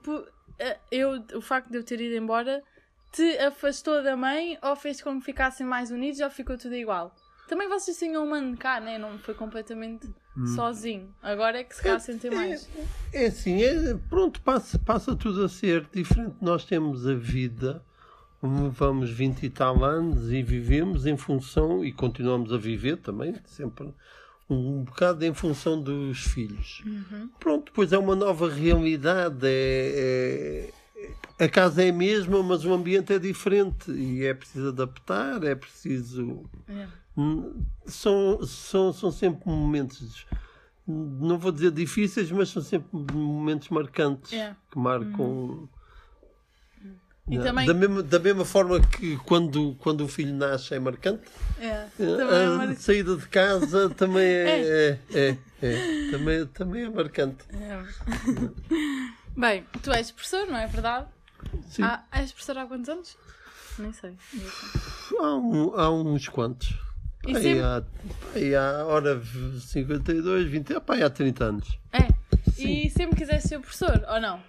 eh, 0.58 0.78
eu, 0.90 1.22
o 1.34 1.40
facto 1.40 1.70
de 1.70 1.76
eu 1.78 1.84
ter 1.84 2.00
ido 2.00 2.14
embora 2.16 2.62
te 3.12 3.38
afastou 3.38 4.02
da 4.02 4.16
mãe 4.16 4.56
ou 4.62 4.75
fez 4.76 5.02
com 5.02 5.18
que 5.18 5.25
ficassem 5.26 5.66
mais 5.66 5.90
unidos 5.90 6.20
ou 6.20 6.30
ficou 6.30 6.56
tudo 6.56 6.75
igual? 6.75 7.14
Também 7.49 7.68
vocês 7.68 7.99
tinham 7.99 8.25
um 8.25 8.30
mano 8.30 8.56
cá, 8.56 8.78
né? 8.80 8.96
Não 8.96 9.18
foi 9.18 9.34
completamente 9.34 10.08
Hum. 10.37 10.46
sozinho. 10.46 11.12
Agora 11.20 11.58
é 11.58 11.64
que 11.64 11.75
se 11.75 11.82
calhar 11.82 11.99
sentem 11.99 12.30
mais. 12.30 12.70
É 13.12 13.26
assim, 13.26 13.60
é, 13.64 13.94
pronto, 14.08 14.40
passa, 14.42 14.78
passa 14.78 15.16
tudo 15.16 15.44
a 15.44 15.49
ser 15.49 15.84
diferente. 15.92 16.37
Nós 16.40 16.64
temos 16.64 17.04
a 17.08 17.14
vida, 17.14 17.82
vamos 18.42 19.11
20 19.11 19.42
e 19.44 19.50
tal 19.50 19.85
anos 19.85 20.30
e 20.32 20.42
vivemos 20.42 21.06
em 21.06 21.16
função, 21.16 21.85
e 21.85 21.92
continuamos 21.92 22.52
a 22.52 22.56
viver 22.56 22.97
também, 22.97 23.35
sempre 23.44 23.92
um 24.49 24.82
bocado 24.82 25.25
em 25.25 25.32
função 25.35 25.80
dos 25.80 26.18
filhos. 26.25 26.82
Pronto, 27.38 27.66
depois 27.66 27.92
é 27.92 27.99
uma 27.99 28.16
nova 28.16 28.49
realidade, 28.52 29.47
é, 29.47 30.70
é- 31.38 31.44
a 31.44 31.49
casa 31.49 31.82
é 31.85 31.90
a 31.90 31.92
mesma, 31.92 32.42
mas 32.42 32.64
o 32.64 32.73
ambiente 32.73 33.12
é 33.12 33.18
diferente 33.18 33.90
e 33.92 34.25
é 34.25 34.35
preciso 34.35 34.68
adaptar, 34.68 35.42
é 35.44 35.54
preciso. 35.54 36.44
É. 36.68 36.87
Hum, 37.16 37.62
São, 37.87 38.40
são, 38.44 38.92
são 38.92 39.11
sempre 39.11 39.49
momentos, 39.49 40.26
não 40.87 41.38
vou 41.38 41.52
dizer 41.52 41.70
difíceis, 41.70 42.30
mas 42.30 42.49
são 42.50 42.62
sempre 42.62 42.88
momentos 43.14 43.68
marcantes 43.68 44.32
É. 44.32 44.54
que 44.70 44.78
marcam. 44.78 45.68
E 47.30 47.38
Da- 47.38 47.44
também- 47.44 47.66
da, 47.66 47.75
mesma, 47.75 48.02
da 48.02 48.18
mesma 48.18 48.44
forma 48.44 48.80
que 48.80 49.16
quando, 49.18 49.75
quando 49.78 50.02
o 50.04 50.08
filho 50.08 50.34
nasce 50.34 50.75
é 50.75 50.80
marcante, 50.80 51.22
É. 51.60 51.72
a 51.84 51.87
Também 51.96 52.42
é 52.42 52.46
mar- 52.49 52.76
saída 52.76 53.16
de 53.16 53.28
casa 53.28 53.88
também 53.90 54.25
é, 54.26 54.60
é, 54.60 54.99
é, 55.14 55.37
é. 55.62 56.10
Também, 56.10 56.46
também 56.46 56.82
é 56.84 56.88
marcante. 56.90 57.44
Bem, 59.37 59.64
tu 59.82 59.92
és 59.92 60.10
professor, 60.10 60.46
não 60.46 60.56
é 60.58 60.66
verdade? 60.66 61.06
Sim. 61.70 61.82
Ah, 61.82 62.02
és 62.12 62.32
professor 62.32 62.58
há 62.58 62.66
quantos 62.66 62.88
anos? 62.88 63.16
Nem 63.78 63.92
sei. 63.92 64.14
Há, 65.18 65.34
um- 65.37 65.75
há 65.78 65.90
uns 65.90 66.28
quantos. 66.28 66.75
E 67.26 67.37
Aí 67.37 67.42
sempre- 67.42 67.62
há, 67.62 67.82
aí 68.34 68.54
há 68.54 68.84
hora 68.87 69.22
52, 69.60 70.49
20, 70.50 70.75
ah, 70.75 70.80
pá, 70.80 70.94
aí 70.94 71.02
há 71.02 71.10
30 71.10 71.44
anos. 71.44 71.78
É. 71.92 72.08
E 72.58 72.90
sempre 72.90 73.16
quiseste 73.16 73.49
ser 73.49 73.58
professor, 73.60 74.04
ou 74.08 74.20
não? 74.20 74.40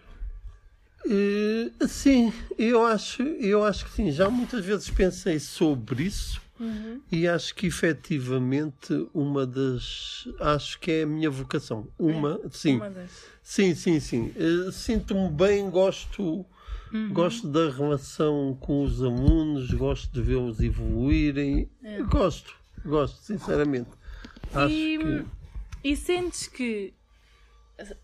Eh, 1.05 1.71
sim, 1.87 2.31
eu 2.57 2.85
acho, 2.85 3.21
eu 3.23 3.63
acho 3.63 3.85
que 3.85 3.91
sim. 3.91 4.11
Já 4.11 4.29
muitas 4.29 4.63
vezes 4.65 4.89
pensei 4.89 5.39
sobre 5.39 6.03
isso, 6.03 6.41
Uhum. 6.59 7.01
e 7.11 7.27
acho 7.27 7.55
que 7.55 7.65
efetivamente 7.67 9.07
uma 9.13 9.47
das. 9.47 10.27
Acho 10.39 10.79
que 10.79 10.91
é 10.91 11.03
a 11.03 11.07
minha 11.07 11.29
vocação. 11.29 11.87
Uma, 11.97 12.39
sim. 12.51 12.75
Uma 12.75 12.89
das. 12.89 13.09
Sim, 13.41 13.73
sim, 13.73 13.99
sim. 13.99 14.31
Eh, 14.35 14.71
Sinto-me 14.71 15.29
bem, 15.29 15.69
gosto. 15.69 16.45
Uhum. 16.93 17.13
Gosto 17.13 17.47
da 17.47 17.71
relação 17.71 18.55
com 18.59 18.83
os 18.83 19.01
alunos, 19.01 19.71
gosto 19.71 20.11
de 20.13 20.21
vê-los 20.21 20.59
evoluírem. 20.59 21.69
É. 21.81 22.01
Gosto, 22.03 22.53
gosto, 22.85 23.17
sinceramente. 23.23 23.89
Acho 24.53 24.73
E, 24.73 24.97
que. 24.99 25.25
e 25.85 25.95
sentes 25.95 26.47
que 26.47 26.93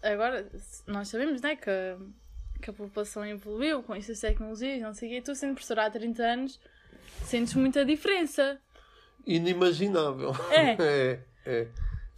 agora 0.01 0.50
nós 0.88 1.10
sabemos 1.10 1.42
né, 1.42 1.56
que, 1.58 1.70
a, 1.70 1.98
que 2.62 2.70
a 2.70 2.74
população 2.74 3.26
evoluiu 3.26 3.84
com 3.84 3.94
estas 3.96 4.20
tecnologias, 4.20 4.82
não 4.82 4.94
sei 4.94 5.10
o 5.10 5.12
quê. 5.14 5.22
Tu 5.22 5.36
sendo 5.36 5.54
professora 5.54 5.86
há 5.86 5.90
30 5.92 6.24
anos, 6.24 6.60
sentes 7.24 7.54
muita 7.56 7.84
diferença. 7.86 8.60
Inimaginável. 9.26 10.32
É. 10.50 10.72
é, 10.82 11.20
é. 11.46 11.68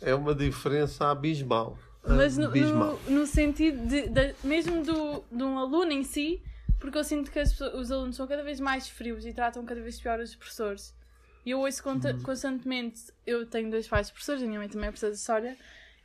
É 0.02 0.16
uma 0.16 0.34
diferença 0.34 1.12
abismal. 1.12 1.78
Mas 2.08 2.38
no, 2.38 2.46
abismal. 2.46 2.98
no, 3.08 3.20
no 3.20 3.26
sentido 3.28 3.86
de, 3.86 4.08
de- 4.08 4.34
mesmo 4.44 4.82
do, 4.84 5.24
de 5.30 5.44
um 5.44 5.60
aluno 5.60 5.92
em 5.92 6.04
si, 6.04 6.42
porque 6.80 6.98
eu 6.98 7.04
sinto 7.04 7.30
que 7.30 7.38
as 7.40 7.60
os 7.60 7.92
alunos 7.92 8.16
são 8.16 8.26
cada 8.26 8.42
vez 8.42 8.60
mais 8.62 8.88
frios 8.88 9.26
e 9.26 9.34
tratam 9.34 9.66
cada 9.66 9.82
vez 9.82 10.00
pior 10.00 10.20
os 10.22 10.34
professores. 10.36 10.96
E 11.46 11.52
eu 11.52 11.60
ouço 11.60 11.82
Uhum. 11.90 12.00
constantemente, 12.24 13.02
eu 13.26 13.46
tenho 13.46 13.70
dois 13.70 13.88
pais 13.88 14.10
professores, 14.10 14.42
a 14.42 14.46
minha 14.46 14.60
mãe 14.60 14.70
também 14.70 14.88
é 14.88 14.92
professora 14.92 15.12
de 15.12 15.20
História, 15.20 15.58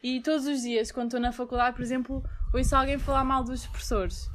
e 0.02 0.20
todos 0.20 0.46
os 0.46 0.62
dias, 0.62 0.90
quando 0.90 1.06
estou 1.08 1.20
na 1.20 1.30
faculdade, 1.32 1.76
por 1.76 1.82
exemplo, 1.82 2.24
ouço 2.58 2.74
alguém 2.76 2.98
falar 2.98 3.24
mal 3.24 3.42
dos 3.44 3.66
professores. 3.66 4.30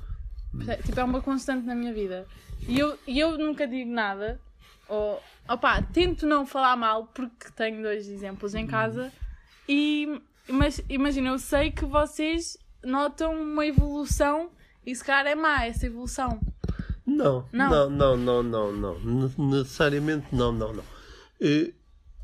Tipo, 0.83 0.99
é 0.99 1.03
uma 1.03 1.21
constante 1.21 1.65
na 1.65 1.75
minha 1.75 1.93
vida. 1.93 2.25
E 2.67 2.77
eu, 2.79 2.97
e 3.07 3.19
eu 3.19 3.37
nunca 3.37 3.67
digo 3.67 3.89
nada, 3.91 4.39
ou, 4.87 5.21
opá, 5.47 5.81
tento 5.81 6.25
não 6.27 6.45
falar 6.45 6.75
mal, 6.75 7.05
porque 7.13 7.49
tenho 7.55 7.81
dois 7.81 8.07
exemplos 8.07 8.53
em 8.55 8.65
casa, 8.67 9.11
e, 9.67 10.21
mas 10.49 10.81
imagina, 10.89 11.29
eu 11.29 11.39
sei 11.39 11.71
que 11.71 11.85
vocês 11.85 12.57
notam 12.83 13.39
uma 13.41 13.65
evolução 13.65 14.49
e 14.85 14.95
se 14.95 15.03
calhar 15.03 15.27
é 15.27 15.35
má 15.35 15.65
essa 15.65 15.85
evolução. 15.85 16.39
Não, 17.05 17.47
Não. 17.51 17.69
não, 17.69 17.89
não, 17.89 18.17
não, 18.17 18.43
não, 18.43 18.71
não. 18.71 18.99
Ne- 18.99 19.33
Necessariamente 19.57 20.27
não, 20.33 20.51
não, 20.51 20.73
não. 20.73 20.83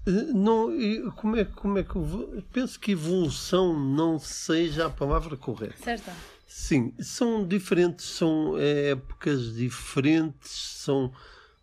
Eh, 0.07 0.11
não 0.33 0.69
como, 1.15 1.35
é, 1.35 1.45
como 1.45 1.77
é 1.79 1.83
que 1.83 1.93
penso 2.53 2.79
que 2.79 2.91
evolução 2.91 3.77
não 3.79 4.19
seja 4.19 4.85
a 4.85 4.89
palavra 4.89 5.35
correta. 5.35 5.75
Certo? 5.83 6.11
Sim, 6.47 6.93
são 6.99 7.45
diferentes, 7.45 8.05
são 8.05 8.55
eh, 8.57 8.91
épocas 8.91 9.53
diferentes, 9.55 10.51
são, 10.51 11.11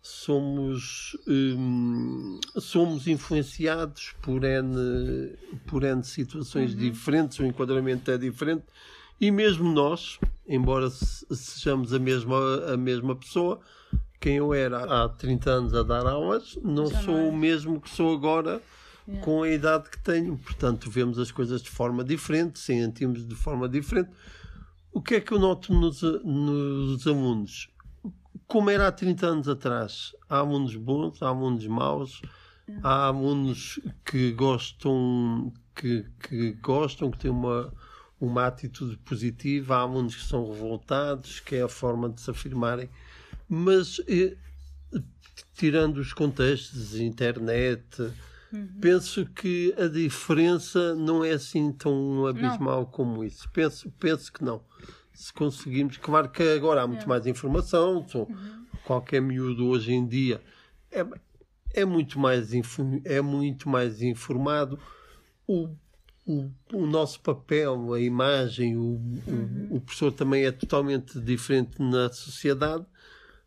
somos, 0.01 1.17
hum, 1.27 2.39
somos 2.57 3.07
influenciados 3.07 4.13
por 4.21 4.43
N, 4.43 5.35
por 5.65 5.83
N 5.83 6.03
situações 6.03 6.75
diferentes, 6.75 7.39
o 7.39 7.45
enquadramento 7.45 8.11
é 8.11 8.17
diferente 8.17 8.65
e 9.21 9.31
mesmo 9.31 9.71
nós, 9.71 10.19
embora 10.47 10.89
se- 10.89 11.25
sejamos 11.33 11.93
a 11.93 11.99
mesma, 11.99 12.37
a 12.73 12.77
mesma 12.77 13.15
pessoa, 13.15 13.61
quem 14.23 14.37
eu 14.37 14.53
era 14.53 15.03
há 15.03 15.09
30 15.09 15.49
anos 15.51 15.73
a 15.73 15.83
dar 15.83 16.07
aulas, 16.07 16.57
não 16.63 16.87
Já 16.87 16.95
não 16.95 17.03
sou 17.03 17.17
é. 17.17 17.27
o 17.27 17.35
mesmo 17.35 17.81
que 17.81 17.89
sou 17.89 18.15
agora 18.15 18.61
Yeah. 19.05 19.25
com 19.25 19.43
a 19.43 19.49
idade 19.49 19.89
que 19.89 20.01
tenho. 20.01 20.37
Portanto, 20.37 20.89
vemos 20.89 21.19
as 21.19 21.29
coisas 21.29 21.61
de 21.61 21.69
forma 21.69 22.05
diferente, 22.05 22.57
sentimos 22.57 23.27
de 23.27 23.35
forma 23.35 23.67
diferente. 23.67 24.11
O 24.93 25.01
que 25.01 25.15
é 25.15 25.19
que 25.19 25.33
eu 25.33 25.39
noto 25.39 25.73
nos, 25.73 26.01
nos 26.01 27.05
alunos? 27.05 27.69
Como 28.47 28.69
era 28.69 28.87
há 28.87 28.91
30 28.93 29.27
anos 29.27 29.49
atrás. 29.49 30.15
Há 30.29 30.37
alunos 30.37 30.77
bons, 30.77 31.21
há 31.21 31.27
alunos 31.27 31.67
maus, 31.67 32.21
há 32.81 33.07
alunos 33.07 33.77
que 34.05 34.31
gostam, 34.31 35.51
que, 35.75 36.05
que 36.25 36.53
gostam, 36.61 37.11
que 37.11 37.17
têm 37.17 37.31
uma, 37.31 37.73
uma 38.21 38.47
atitude 38.47 38.95
positiva, 38.99 39.75
há 39.75 39.79
alunos 39.79 40.15
que 40.15 40.23
são 40.23 40.49
revoltados, 40.49 41.41
que 41.41 41.57
é 41.57 41.63
a 41.63 41.67
forma 41.67 42.07
de 42.07 42.21
se 42.21 42.31
afirmarem. 42.31 42.89
Mas 43.47 44.01
eh, 44.07 44.35
tirando 45.55 45.97
os 45.97 46.13
contextos, 46.13 46.99
internet, 46.99 47.83
penso 48.79 49.25
que 49.25 49.73
a 49.77 49.87
diferença 49.87 50.95
não 50.95 51.23
é 51.23 51.31
assim 51.31 51.71
tão 51.71 52.25
abismal 52.25 52.85
como 52.87 53.23
isso. 53.23 53.49
Penso, 53.51 53.91
penso 53.99 54.31
que 54.31 54.43
não. 54.43 54.61
Se 55.13 55.31
conseguirmos, 55.31 55.97
claro 55.97 56.29
que 56.29 56.43
agora 56.43 56.81
há 56.81 56.87
muito 56.87 57.07
mais 57.07 57.25
informação, 57.27 58.05
só 58.07 58.27
qualquer 58.83 59.21
miúdo 59.21 59.67
hoje 59.67 59.93
em 59.93 60.05
dia 60.05 60.41
é, 60.91 61.05
é, 61.73 61.85
muito, 61.85 62.19
mais 62.19 62.51
é 63.05 63.21
muito 63.21 63.67
mais 63.67 64.01
informado. 64.01 64.79
O, 65.47 65.69
o, 66.25 66.49
o 66.71 66.85
nosso 66.85 67.19
papel, 67.21 67.93
a 67.93 67.99
imagem, 67.99 68.77
o, 68.77 68.99
o, 69.71 69.75
o 69.75 69.81
professor 69.81 70.11
também 70.11 70.45
é 70.45 70.51
totalmente 70.51 71.19
diferente 71.19 71.81
na 71.81 72.11
sociedade, 72.11 72.85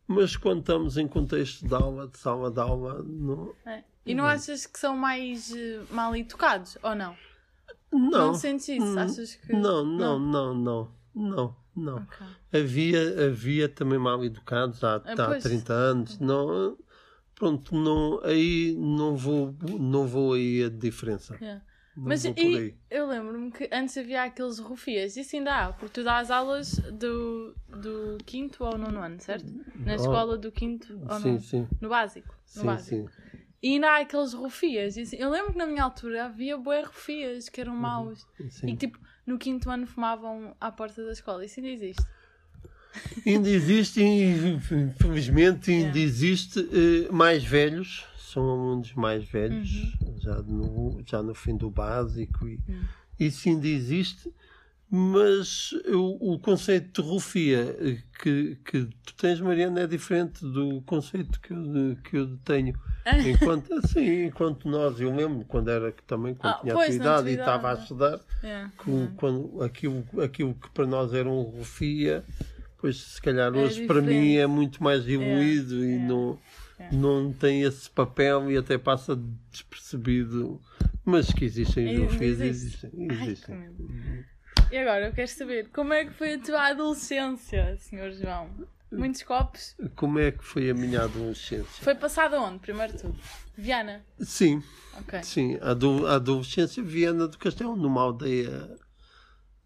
mas 0.07 0.37
quando 0.37 0.61
estamos 0.61 0.97
em 0.97 1.07
contexto 1.09 1.67
de 1.67 1.75
aula, 1.75 2.07
de 2.09 2.19
sala 2.19 2.51
de 2.51 2.61
aula, 2.61 3.03
não, 3.03 3.53
É. 3.67 3.83
E 4.05 4.15
não 4.15 4.25
achas 4.25 4.67
que 4.67 4.79
são 4.79 4.97
mais 4.97 5.53
eh, 5.53 5.81
mal 5.91 6.15
educados, 6.15 6.79
ou 6.83 6.95
não? 6.95 7.17
não, 7.93 8.11
Não 8.29 8.35
sentes 8.35 8.69
isso? 8.69 8.87
Hum, 8.87 8.99
Achas 8.99 9.35
que. 9.35 9.53
não, 9.53 9.85
não, 9.85 10.19
não, 10.19 10.55
não, 10.55 10.89
não, 11.15 11.57
não. 11.75 11.97
Ok. 11.97 12.27
Havia, 12.55 13.27
havia 13.27 13.69
também 13.69 13.99
mal 13.99 14.25
educados 14.25 14.83
há, 14.85 14.97
Ah, 15.05 15.13
há 15.13 15.27
pois. 15.27 15.43
30 15.43 15.73
anos, 15.73 16.19
não, 16.21 16.79
pronto, 17.35 17.75
não, 17.75 18.21
aí 18.23 18.77
não 18.79 19.17
vou, 19.17 19.53
não 19.79 20.07
vou 20.07 20.35
aí 20.35 20.63
a 20.65 20.69
diferença. 20.69 21.37
Yeah. 21.41 21.65
Não 21.97 22.05
Mas 22.09 22.25
e 22.25 22.75
eu 22.91 23.07
lembro-me 23.09 23.51
que 23.51 23.69
antes 23.73 23.97
havia 23.97 24.25
aqueles 24.25 24.59
rufias, 24.59 25.17
isso 25.17 25.35
ainda 25.35 25.55
há, 25.67 25.73
porque 25.73 25.95
tu 26.01 26.05
dás 26.05 26.31
aulas 26.31 26.73
do, 26.93 27.57
do 27.69 28.19
quinto 28.27 28.65
ao 28.65 28.77
nono 28.77 29.01
ano, 29.01 29.19
certo? 29.21 29.47
Na 29.85 29.93
Oh. 29.93 29.97
escola 29.97 30.37
do 30.37 30.53
quinto 30.53 30.93
ao 31.09 31.19
nono. 31.19 31.41
sim, 31.41 31.67
No 31.81 31.89
básico. 31.89 32.35
No 32.55 32.61
sim, 32.61 32.67
básico. 32.67 33.11
sim. 33.11 33.39
E 33.63 33.73
ainda 33.73 33.89
há 33.93 34.01
aqueles 34.01 34.35
rufias. 34.35 34.99
assim, 34.99 35.17
eu 35.17 35.31
lembro 35.31 35.53
que 35.53 35.59
na 35.59 35.67
minha 35.67 35.83
altura 35.83 36.27
havia 36.27 36.57
bué 36.59 36.83
rufias 36.83 37.49
que 37.49 37.61
eram 37.63 37.75
maus. 37.75 38.27
Uhum. 38.39 38.51
sim. 38.51 38.67
E 38.69 38.77
tipo, 38.77 38.99
no 39.27 39.39
quinto 39.39 39.71
ano 39.71 39.87
fumavam 39.87 40.55
à 40.61 40.71
porta 40.71 41.03
da 41.05 41.13
escola. 41.13 41.45
Isso 41.45 41.59
ainda 41.61 41.71
existe. 41.73 42.05
Ainda 43.27 43.49
existe, 43.49 44.03
infelizmente, 44.03 45.71
ainda 45.71 45.87
Yeah. 45.97 45.99
existe 45.99 46.61
eh, 46.61 47.11
mais 47.13 47.43
velhos, 47.45 48.05
são 48.37 48.51
alunos 48.51 48.93
mais 48.93 49.25
velhos, 49.25 49.97
Uhum. 50.03 50.19
já, 50.21 50.43
no, 50.43 51.01
já 51.07 51.23
no 51.23 51.35
fim 51.35 51.57
do 51.57 51.71
básico, 51.71 52.47
e 52.47 52.61
Hum. 52.69 52.83
isso 53.19 53.49
ainda 53.49 53.67
existe, 53.67 54.31
mas 54.91 55.73
o, 55.89 56.35
o 56.35 56.39
conceito 56.39 57.03
de 57.03 57.09
rufia 57.09 57.77
eh, 57.81 57.99
que, 58.23 58.57
que 58.63 58.85
tu 59.05 59.15
tens, 59.17 59.41
Mariana, 59.41 59.81
é 59.81 59.87
diferente 59.87 60.43
do 60.45 60.83
conceito 60.83 61.41
que 61.41 61.51
eu, 61.53 61.97
que 62.05 62.17
eu 62.19 62.37
tenho. 62.45 62.79
Enquanto, 63.25 63.73
assim, 63.75 64.25
enquanto 64.27 64.69
nós, 64.69 65.01
eu 65.01 65.15
lembro 65.15 65.45
quando 65.47 65.71
era 65.71 65.91
que 65.91 66.03
também 66.03 66.35
quando 66.35 66.53
Ah, 66.55 66.59
tinha 66.61 66.75
pois, 66.75 66.89
atividade 66.89 67.31
e 67.31 67.33
estava 67.35 67.71
a 67.71 67.75
estudar, 67.75 68.21
Yeah. 68.43 68.71
que 68.79 68.91
o- 68.91 69.11
quando 69.17 69.63
aquilo, 69.63 70.05
aquilo 70.23 70.55
que 70.55 70.69
para 70.71 70.87
nós 70.87 71.15
era 71.15 71.29
um 71.29 71.41
rufia, 71.43 72.23
pois 72.79 72.97
se 72.99 73.23
calhar 73.23 73.53
É 73.55 73.59
hoje 73.59 73.87
para 73.87 74.03
mim 74.03 74.35
é 74.37 74.47
muito 74.47 74.83
mais 74.85 75.09
evoluído 75.09 75.83
e 75.85 75.95
é, 75.95 75.99
não, 75.99 76.39
é. 76.79 76.91
não 76.93 77.33
tem 77.33 77.63
esse 77.63 77.89
papel 77.91 78.51
e 78.51 78.57
até 78.57 78.77
passa 78.79 79.19
despercebido. 79.51 80.61
Mas 81.05 81.33
que 81.33 81.45
existem 81.45 81.89
Ainda 81.89 82.05
rufias, 82.07 82.41
existe. 82.41 82.87
existem. 82.87 83.09
Ai, 83.11 83.27
existem. 83.29 83.55
medo. 83.57 84.25
E 84.73 84.77
agora 84.79 85.07
eu 85.07 85.13
quero 85.13 85.29
saber 85.29 85.69
como 85.69 85.93
é 85.93 86.05
que 86.05 86.13
foi 86.13 86.35
a 86.35 86.39
tua 86.41 86.67
adolescência, 86.69 87.77
Sr. 87.79 88.11
João? 88.21 88.51
Muitos 88.91 89.23
copos? 89.23 89.77
Como 89.95 90.19
é 90.19 90.33
que 90.33 90.45
foi 90.45 90.71
a 90.71 90.75
minha 90.75 91.03
adolescência? 91.03 91.85
Foi 91.85 91.95
passado 91.95 92.35
onde, 92.37 92.59
primeiro 92.61 92.93
de 92.93 93.03
tudo? 93.03 93.17
Viana? 93.57 94.05
Sim, 94.21 94.63
Ok. 94.99 95.23
sim, 95.23 95.57
a, 95.61 95.71
ado- 95.71 96.07
a 96.07 96.15
adolescência 96.17 96.83
Viana 96.83 97.29
do 97.29 97.37
Castelo, 97.39 97.77
numa 97.77 98.01
aldeia, 98.03 98.77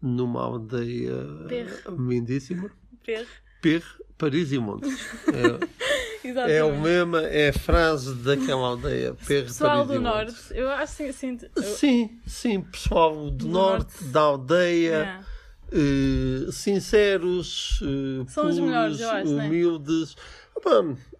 numa 0.01 0.41
aldeia 0.43 1.13
Perre. 1.47 1.71
lindíssima. 1.97 2.69
Perre. 3.03 3.27
Perre, 3.61 3.85
Paris 4.17 4.51
e 4.51 4.59
Montes. 4.59 4.99
É, 5.27 5.81
Exatamente. 6.25 6.57
É 6.57 6.63
o 6.63 6.79
mesmo, 6.79 7.17
é 7.17 7.49
a 7.49 7.53
frase 7.53 8.13
daquela 8.15 8.67
aldeia. 8.67 9.13
Pessoal 9.15 9.85
do. 9.85 9.99
Norte, 9.99 10.35
eu 10.51 10.69
acho 10.69 11.03
assim. 11.03 11.37
eu- 11.55 11.63
Sim, 11.63 12.19
sim, 12.27 12.61
pessoal 12.61 13.15
do, 13.15 13.31
Do 13.31 13.47
norte, 13.47 13.91
norte. 14.01 14.03
da 14.05 14.19
aldeia, 14.21 14.89
Yeah. 14.91 15.25
eh, 15.71 16.51
sinceros, 16.51 17.79
eh, 17.81 17.85
São 18.29 18.47
os 18.47 18.55
puros, 18.55 18.59
melhores, 18.59 18.99
eu 18.99 19.09
acho, 19.09 19.31
né? 19.33 19.45
humildes, 19.47 20.15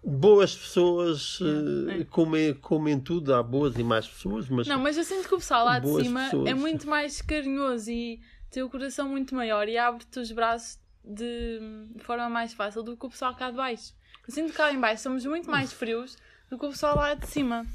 boas 0.04 0.54
pessoas, 0.54 1.38
Yeah, 1.40 1.92
eh, 1.98 2.00
é. 2.00 2.04
como, 2.04 2.36
em, 2.36 2.54
como 2.54 2.88
em 2.88 2.98
tudo, 3.00 3.34
há 3.34 3.42
boas 3.42 3.76
e 3.78 3.82
más 3.84 4.06
pessoas, 4.06 4.48
mas 4.48 4.66
Não, 4.68 4.78
mas 4.78 4.96
eu 4.96 5.04
sinto 5.04 5.28
que 5.28 5.34
o 5.34 5.38
pessoal 5.38 5.64
lá 5.64 5.78
de 5.78 5.88
cima 6.02 6.24
pessoas. 6.24 6.48
é 6.48 6.54
muito 6.54 6.88
mais 6.88 7.20
carinhoso 7.22 7.90
e 7.90 8.20
tem 8.50 8.62
o 8.62 8.70
coração 8.70 9.08
muito 9.08 9.34
maior 9.34 9.68
e 9.68 9.76
abre-te 9.78 10.18
os 10.20 10.30
braços 10.32 10.78
de 11.04 11.58
forma 11.98 12.28
mais 12.28 12.52
fácil 12.52 12.82
do 12.82 12.96
que 12.96 13.06
o 13.06 13.10
pessoal 13.10 13.34
cá 13.34 13.50
de 13.50 13.56
baixo. 13.56 13.92
Eu 14.26 14.32
sinto 14.34 14.50
que 14.50 14.56
cá 14.56 14.72
em 14.72 14.80
baixo 14.80 15.02
somos 15.02 15.24
muito 15.24 15.50
mais 15.50 15.72
frios, 15.72 16.16
do 16.50 16.58
que 16.58 16.66
o 16.66 16.70
pessoal 16.70 16.96
lá 16.96 17.14
de 17.14 17.26
cima. 17.26 17.66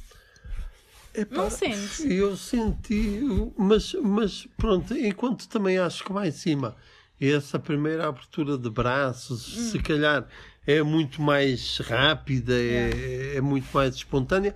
Epá, 1.14 1.36
Não 1.36 1.50
sentes? 1.50 2.00
Eu 2.06 2.36
senti, 2.38 3.20
mas, 3.58 3.94
mas 3.96 4.48
pronto, 4.58 4.96
enquanto 4.96 5.48
também 5.48 5.78
acho 5.78 6.04
que 6.04 6.14
lá 6.14 6.28
em 6.28 6.32
cima 6.32 6.76
essa 7.20 7.58
primeira 7.58 8.08
abertura 8.08 8.58
de 8.58 8.70
braços, 8.70 9.58
Hum. 9.58 9.72
se 9.72 9.80
calhar 9.80 10.28
é 10.68 10.84
muito 10.84 11.20
mais 11.22 11.78
rápida, 11.80 12.54
é, 12.54 13.38
é 13.38 13.42
muito 13.42 13.68
mais 13.74 13.96
espontânea. 13.96 14.56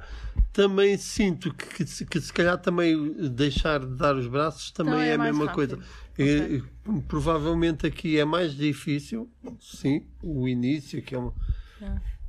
Também 0.54 0.95
sinto 0.97 1.51
que, 1.54 1.65
que, 1.65 1.86
se- 1.88 2.06
que 2.06 2.21
se 2.21 2.32
calhar 2.32 2.58
também 2.60 2.95
deixar 3.30 3.80
de 3.80 3.95
dar 3.95 4.15
os 4.15 4.27
braços 4.27 4.69
também 4.71 4.93
Também 4.93 5.08
é 5.08 5.12
é 5.12 5.15
a 5.15 5.17
mesma 5.17 5.45
rápido. 5.47 5.77
coisa. 5.77 5.84
É, 6.19 6.62
provavelmente 7.08 7.88
aqui 7.88 8.19
é 8.19 8.25
mais 8.25 8.54
difícil, 8.56 9.27
sim, 9.60 10.06
o 10.21 10.47
início, 10.47 11.01
que 11.01 11.15
é 11.15 11.17
uma, 11.17 11.34
É. 11.34 11.61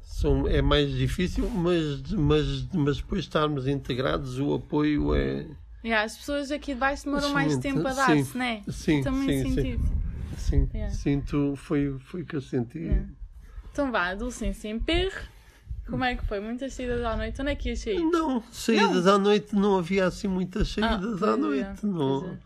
são, 0.03 0.47
é 0.47 0.61
mais 0.63 0.91
difícil, 0.91 1.49
mas, 1.51 2.13
mas, 2.13 2.67
mas 2.73 2.97
depois 2.99 3.21
estarmos 3.25 3.67
integrados, 3.67 4.39
o 4.39 4.55
apoio 4.55 5.15
é. 5.15 5.47
Yeah, 5.85 6.05
as 6.05 6.17
pessoas 6.17 6.51
aqui 6.53 6.75
de 6.75 6.81
baixo 6.81 7.05
demoram 7.05 7.31
mais 7.33 7.53
Excelente. 7.53 7.75
tempo 7.75 7.89
a 7.89 7.91
Sim. 7.93 7.97
dar-se, 7.97 8.39
né? 8.39 8.63
Sim, 8.69 9.03
Também 9.03 9.43
sim, 9.43 9.55
senti 9.55 9.79
sim. 9.79 10.03
Sim, 10.37 10.69
Yeah. 10.75 10.95
sinto, 10.95 11.55
foi, 11.57 11.97
foi 11.99 12.23
o 12.23 12.27
que 12.27 12.37
eu 12.37 12.41
senti. 12.41 12.79
Yeah. 12.79 13.09
Então 13.73 13.91
vá, 13.91 14.09
adolescência 14.09 14.69
em 14.69 14.79
perre. 14.79 15.11
Como 15.89 16.05
é 16.05 16.15
que 16.15 16.25
foi? 16.25 16.41
Muitas 16.41 16.75
saídas 16.75 17.05
à 17.05 17.17
noite? 17.17 17.41
Onde 17.41 17.51
é 17.51 17.55
que 17.55 17.69
ias 17.71 17.81
sair? 17.81 17.99
Não, 18.01 18.43
saídas 18.53 19.07
à 19.07 19.19
noite 19.19 19.55
não 19.57 19.77
havia 19.77 20.07
assim 20.07 20.29
muitas 20.29 20.69
saídas 20.69 21.19
pois 21.19 21.23
à 21.23 21.33
é, 21.33 21.37
noite. 21.37 21.81
pois 21.81 21.93
não, 21.93 22.39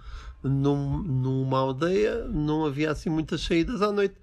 é. 0.45 0.49
num, 0.49 0.99
numa 1.03 1.59
aldeia 1.59 2.25
não 2.29 2.65
havia 2.65 2.91
assim 2.91 3.11
muitas 3.11 3.43
saídas 3.43 3.83
à 3.83 3.93
noite. 3.93 4.15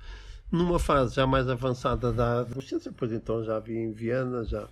Numa 0.54 0.78
fase 0.78 1.16
já 1.16 1.26
mais 1.26 1.50
avançada 1.50 2.14
da 2.14 2.42
adolescência, 2.42 2.92
pois 2.96 3.12
então 3.12 3.44
já 3.44 3.58
havia 3.58 3.80
em 3.80 3.92
Viana, 3.92 4.44
já, 4.44 4.68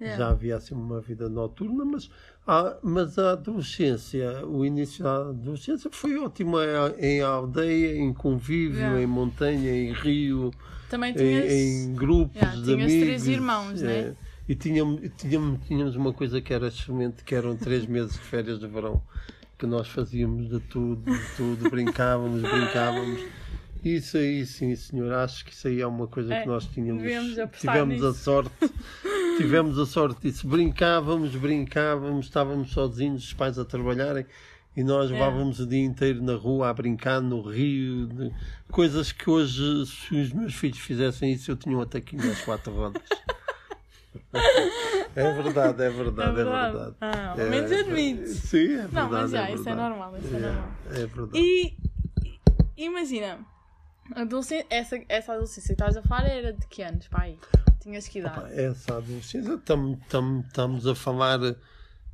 Yeah. 0.00 0.18
já 0.18 0.28
havia 0.30 0.56
assim 0.56 0.74
uma 0.74 1.00
vida 1.00 1.28
noturna, 1.28 1.84
mas 1.84 2.10
a, 2.44 2.76
mas 2.82 3.16
a 3.16 3.30
adolescência, 3.30 4.44
o 4.44 4.66
início 4.66 5.04
da 5.04 5.18
adolescência 5.28 5.88
foi 5.92 6.18
ótimo 6.18 6.56
em- 6.60 7.04
em 7.06 7.20
aldeia, 7.22 7.96
em 7.96 8.12
convívio, 8.12 8.80
Yeah. 8.80 9.02
em 9.02 9.06
montanha, 9.06 9.70
em 9.70 9.92
rio, 9.92 10.50
Também 10.90 11.12
em, 11.12 11.16
tinhas. 11.16 11.52
em 11.52 11.94
grupos 11.94 12.34
Yeah, 12.34 12.56
de 12.56 12.64
tinhas 12.64 12.80
amigos. 12.90 13.04
três 13.06 13.26
irmãos, 13.28 13.82
é. 13.82 13.86
né? 13.86 14.16
E 14.48 14.54
tínhamos, 14.56 15.00
tínhamos, 15.16 15.60
tínhamos 15.64 15.94
uma 15.94 16.12
coisa 16.12 16.40
que 16.40 16.52
era 16.52 16.66
excelente, 16.66 17.22
que 17.22 17.32
eram 17.36 17.56
três 17.56 17.86
meses 17.86 18.14
de 18.14 18.18
férias 18.18 18.58
de 18.58 18.66
verão, 18.66 19.00
que 19.56 19.64
nós 19.64 19.86
fazíamos 19.86 20.48
de 20.50 20.58
tudo, 20.58 21.08
de 21.08 21.36
tudo, 21.36 21.70
brincávamos, 21.70 22.42
brincávamos. 22.42 23.20
Isso 23.84 24.16
aí, 24.16 24.46
sim, 24.46 24.74
senhor, 24.74 25.12
acho 25.12 25.44
que 25.44 25.52
isso 25.52 25.68
aí 25.68 25.80
é 25.80 25.86
uma 25.86 26.06
coisa 26.08 26.34
É, 26.34 26.40
que 26.42 26.48
nós 26.48 26.64
tínhamos. 26.66 27.02
Tivemos 27.02 28.02
a 28.02 28.08
nisso. 28.08 28.14
sorte, 28.14 28.50
tivemos 29.36 29.78
a 29.78 29.84
sorte 29.84 30.22
disso. 30.22 30.48
Brincávamos, 30.48 31.36
brincávamos, 31.36 32.26
estávamos 32.26 32.70
sozinhos, 32.70 33.24
os 33.24 33.32
pais 33.34 33.58
a 33.58 33.64
trabalharem. 33.64 34.24
E 34.76 34.82
nós 34.82 35.08
É. 35.10 35.12
levávamos 35.12 35.60
o 35.60 35.66
dia 35.66 35.84
inteiro 35.84 36.20
na 36.22 36.34
rua 36.34 36.68
a 36.70 36.74
brincar 36.74 37.20
no 37.20 37.42
rio, 37.42 38.06
de- 38.08 38.32
coisas 38.72 39.12
que 39.12 39.28
hoje, 39.30 39.86
se 39.86 40.16
os 40.16 40.32
meus 40.32 40.54
filhos 40.54 40.78
fizessem 40.78 41.32
isso, 41.32 41.50
eu 41.50 41.56
tinha 41.56 41.76
um 41.76 41.80
ataquinho 41.80 42.28
às 42.32 42.40
quatro 42.42 42.72
rodas. 42.72 43.02
É 45.16 45.32
verdade, 45.32 45.82
é 45.82 45.90
verdade, 45.90 46.30
é 46.40 46.44
verdade. 46.44 46.94
Ah, 47.00 47.30
ao 47.30 47.40
É, 47.40 47.48
menos 47.48 47.70
admite. 47.70 48.28
Sim, 48.30 48.64
é 48.74 48.76
verdade. 48.78 48.94
Não, 48.94 49.10
mas 49.10 49.30
já, 49.30 49.48
é 49.48 49.52
isso 49.54 49.60
é 49.62 49.64
verdade. 49.66 49.88
normal, 49.90 50.16
isso 50.18 50.34
é 50.34 50.38
É, 50.38 50.40
normal. 50.40 50.68
É 50.86 51.06
verdade. 51.06 51.38
E 51.38 51.76
e- 52.76 52.84
imagina, 52.84 53.38
adolescência, 54.14 54.66
essa, 54.70 55.00
essa 55.08 55.32
adolescência 55.32 55.68
que 55.74 55.82
estás 55.82 55.96
a 55.96 56.02
falar 56.02 56.26
era 56.28 56.52
de 56.52 56.66
que 56.66 56.82
anos, 56.82 57.06
pai? 57.08 57.38
Tinhas 57.80 58.08
que 58.08 58.18
idade? 58.18 58.40
Pá, 58.40 58.48
Essa 58.50 58.96
adolescência, 58.96 59.54
estamos 59.54 60.86
a 60.86 60.94
falar, 60.94 61.38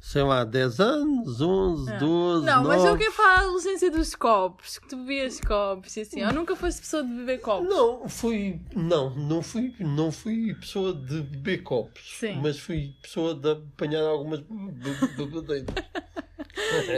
sei 0.01 0.23
lá, 0.23 0.43
10 0.45 0.81
anos, 0.81 1.41
11, 1.41 1.97
12, 1.99 2.47
Não, 2.47 2.63
9. 2.65 2.69
mas 2.77 2.85
eu 2.85 2.99
quero 2.99 3.13
falar 3.13 3.37
da 3.37 3.43
adolescência 3.43 3.91
dos 3.91 4.15
copos, 4.17 4.79
que 4.79 4.89
tu 4.89 4.97
bebias 4.97 5.41
copos 5.41 5.97
e 5.97 6.01
assim. 6.01 6.21
Eu 6.21 6.33
nunca 6.33 6.57
foste 6.57 6.81
pessoa 6.81 7.05
de 7.05 7.13
beber 7.13 7.41
copos. 7.41 7.69
Não, 7.69 8.09
fui. 8.09 8.61
Não, 8.75 9.11
não 9.11 9.43
fui, 9.43 9.75
não 9.79 10.11
fui 10.11 10.55
pessoa 10.55 10.93
de 10.93 11.21
beber 11.23 11.63
copos. 11.63 12.03
Sim. 12.19 12.41
Mas 12.43 12.59
fui 12.59 12.93
pessoa 13.01 13.35
de 13.35 13.51
apanhar 13.53 14.03
algumas 14.03 14.41
be- 14.41 14.49
be- 14.49 15.07
bebedeiras. 15.17 15.67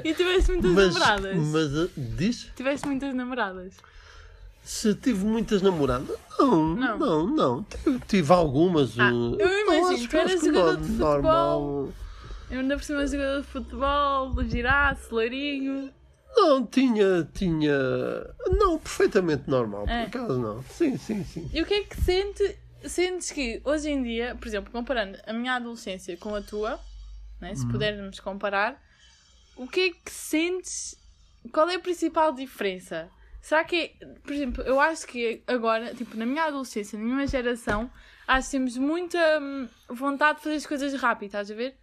E 0.05 0.12
tiveste 0.14 0.50
muitas 0.52 0.70
mas, 0.72 0.94
namoradas? 0.94 1.37
mas 1.37 1.72
uh, 1.74 1.90
diz? 1.96 2.50
Tiveste 2.57 2.87
muitas 2.87 3.14
namoradas? 3.14 3.74
Se 4.62 4.94
tive 4.94 5.25
muitas 5.25 5.61
namoradas? 5.62 6.16
Não, 6.38 6.75
Não. 6.75 6.98
não, 6.98 7.27
não. 7.27 7.62
Tive, 7.64 8.01
tive 8.07 8.33
algumas. 8.33 8.98
Ah, 8.98 9.12
uh, 9.12 9.37
eu 9.38 9.48
imagino, 9.61 9.88
acho 9.94 10.09
tu 10.09 10.16
eras 10.16 10.40
jogador 10.40 10.77
de 10.77 10.92
normal. 10.92 11.88
Eu 12.51 12.61
ainda 12.61 12.77
por 12.77 12.85
cima 12.85 13.07
jogador 13.07 13.40
de 13.42 13.46
futebol, 13.48 14.44
girasse, 14.44 15.12
loirinho. 15.12 15.90
Não, 16.35 16.64
tinha, 16.64 17.29
tinha. 17.35 17.72
Não, 18.51 18.79
perfeitamente 18.79 19.48
normal, 19.48 19.85
É. 19.88 20.07
por 20.07 20.18
acaso 20.20 20.38
não. 20.40 20.62
Sim, 20.64 20.96
sim, 20.96 21.25
sim. 21.25 21.51
E 21.53 21.61
o 21.61 21.66
que 21.66 21.75
é 21.75 21.83
que 21.85 22.01
sente, 22.01 22.57
sentes 22.85 23.31
que 23.31 23.61
hoje 23.64 23.90
em 23.90 24.03
dia, 24.03 24.35
por 24.37 24.46
exemplo, 24.48 24.72
comparando 24.72 25.18
a 25.27 25.33
minha 25.33 25.55
adolescência 25.55 26.16
com 26.16 26.35
a 26.35 26.40
tua, 26.40 26.79
né, 27.40 27.55
se 27.55 27.66
pudermos 27.68 28.20
comparar, 28.20 28.81
o 29.57 29.66
que 29.66 29.81
é 29.81 29.90
que 29.90 30.11
sentes? 30.11 30.96
Qual 31.53 31.68
é 31.68 31.75
a 31.75 31.81
principal 31.81 32.33
diferença? 32.33 33.09
Será 33.42 33.64
que 33.64 33.96
por 34.22 34.33
exemplo, 34.33 34.62
eu 34.62 34.78
acho 34.81 35.05
que 35.07 35.42
agora, 35.48 35.92
tipo, 35.94 36.16
na 36.16 36.24
minha 36.24 36.44
adolescência, 36.44 36.96
na 36.96 37.05
minha 37.05 37.26
geração, 37.26 37.90
acho 38.26 38.48
que 38.48 38.52
temos 38.57 38.78
muita 38.78 39.18
hum, 39.40 39.68
vontade 39.88 40.38
de 40.38 40.44
fazer 40.44 40.57
as 40.57 40.66
coisas 40.66 40.94
rápido, 40.94 41.26
estás 41.26 41.50
a 41.50 41.55
ver? 41.55 41.76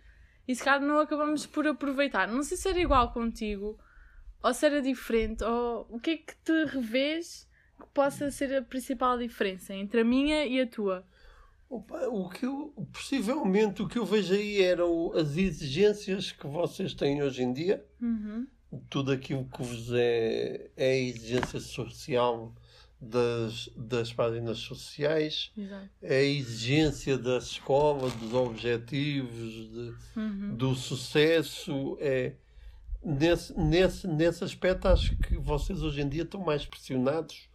E 0.47 0.55
se 0.55 0.63
calhar 0.63 0.81
não 0.81 0.99
acabamos 0.99 1.45
por 1.45 1.67
aproveitar. 1.67 2.29
Não 2.29 2.43
sei 2.43 2.55
se 2.55 2.69
era 2.69 2.79
igual 2.79 3.11
contigo, 3.11 3.77
ou 4.41 4.53
se 4.53 4.65
era 4.65 4.81
diferente, 4.81 5.43
ou 5.43 5.85
o 5.89 5.99
que 5.99 6.11
é 6.11 6.17
que 6.17 6.33
te 6.43 6.65
revês 6.65 7.47
que 7.77 7.87
possa 7.93 8.31
ser 8.31 8.55
a 8.55 8.61
principal 8.61 9.17
diferença 9.17 9.73
entre 9.73 9.99
a 9.99 10.05
minha 10.05 10.45
e 10.45 10.61
a 10.61 10.65
tua? 10.65 11.05
Opa, 11.69 12.07
o 12.07 12.29
que 12.29 12.45
eu, 12.45 12.73
possivelmente 12.93 13.81
o 13.81 13.87
que 13.87 13.99
eu 13.99 14.05
vejo 14.05 14.33
aí 14.33 14.61
eram 14.61 15.11
as 15.13 15.35
exigências 15.35 16.31
que 16.31 16.47
vocês 16.47 16.93
têm 16.93 17.21
hoje 17.21 17.43
em 17.43 17.53
dia. 17.53 17.85
Uhum. 18.01 18.47
Tudo 18.89 19.11
aquilo 19.11 19.45
que 19.45 19.63
vos 19.63 19.91
é, 19.93 20.69
é 20.77 20.91
a 20.91 20.95
exigência 20.97 21.59
social 21.59 22.53
das, 23.01 23.69
das 23.75 24.11
páginas 24.13 24.57
sociais, 24.59 25.51
Exato. 25.57 25.89
é 26.01 26.17
a 26.19 26.23
exigência 26.23 27.17
da 27.17 27.37
escola, 27.37 28.09
dos 28.11 28.33
objetivos, 28.33 29.53
de- 29.53 29.95
Uhum. 30.15 30.55
do 30.55 30.75
sucesso. 30.75 31.97
É, 31.99 32.33
nesse, 33.03 33.57
nesse, 33.57 34.07
nesse 34.07 34.43
aspecto, 34.43 34.87
acho 34.87 35.15
que 35.17 35.37
vocês 35.37 35.81
hoje 35.81 36.01
em 36.01 36.09
dia 36.09 36.23
estão 36.23 36.41
mais 36.41 36.65
pressionados 36.65 37.47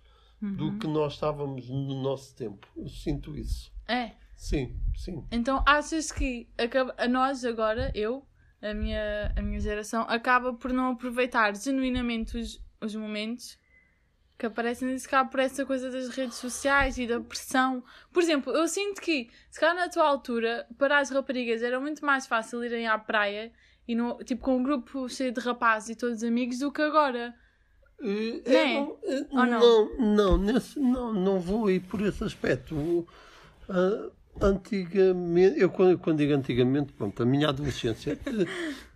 Uhum. 0.43 0.57
do 0.57 0.79
que 0.79 0.87
nós 0.87 1.13
estávamos 1.15 1.69
no 1.69 2.03
nosso 2.03 2.35
tempo. 2.35 2.67
Eu 2.77 2.89
sinto 2.89 3.37
isso. 3.37 3.73
É. 3.87 4.13
Sim, 4.37 4.77
sim. 4.97 5.25
Então 5.31 5.63
achas 5.67 6.11
que 6.11 6.49
acaba, 6.59 6.93
a 6.99 7.07
nós 7.07 7.45
agora, 7.45 7.91
eu, 7.95 8.27
a 8.65 8.73
minha, 8.73 9.33
a 9.37 9.43
minha 9.43 9.61
geração, 9.61 10.03
acaba 10.09 10.55
por 10.55 10.73
não 10.73 10.93
aproveitar 10.93 11.55
genuinamente 11.55 12.39
os, 12.39 12.61
os 12.81 12.95
momentos 12.95 13.59
que 14.39 14.47
aparecem 14.47 14.99
se 14.99 15.09
calhar 15.09 15.29
por 15.31 15.39
essa 15.39 15.65
coisa 15.65 15.91
das 15.91 16.09
redes 16.09 16.37
sociais 16.39 16.99
e 16.99 17.07
da 17.07 17.21
pressão. 17.21 17.85
Por 18.13 18.23
exemplo, 18.23 18.53
eu 18.53 18.67
sinto 18.67 19.01
que, 19.01 19.31
se 19.51 19.61
calhar 19.61 19.77
na 19.77 19.89
tua 19.89 20.09
altura, 20.09 20.67
para 20.79 20.99
as 20.99 21.11
raparigas 21.11 21.63
era 21.63 21.79
muito 21.79 22.05
mais 22.05 22.27
fácil 22.27 22.65
irem 22.65 22.87
à 22.87 22.99
praia 22.99 23.53
e 23.87 23.95
no, 23.95 24.17
tipo 24.25 24.43
com 24.43 24.57
um 24.57 24.63
grupo 24.63 25.09
cheio 25.09 25.31
de 25.31 25.41
rapazes 25.41 25.91
e 25.91 25.95
todos 25.95 26.25
amigos 26.25 26.59
do 26.59 26.73
que 26.73 26.83
agora. 26.83 27.35
Eh, 28.01 28.43
Né? 28.47 28.75
é, 28.75 28.81
não, 28.81 28.99
eh, 29.05 29.27
Ou 29.31 29.47
não? 29.47 29.61
não, 29.61 30.15
não, 30.17 30.39
nesse, 30.39 30.81
não, 30.81 31.13
não 31.13 31.39
vou 31.39 31.71
ir 31.71 31.81
por 31.81 32.01
esse 32.01 32.25
aspecto. 32.25 33.07
Ah, 33.69 34.11
antigamente, 34.41 35.59
eu 35.61 35.71
quando, 35.71 35.99
quando 35.99 36.19
digo 36.19 36.33
antigamente, 36.35 36.93
pronto, 36.93 37.23
a 37.23 37.27
minha 37.27 37.49
adolescência 37.49 38.19
eh, 38.27 38.47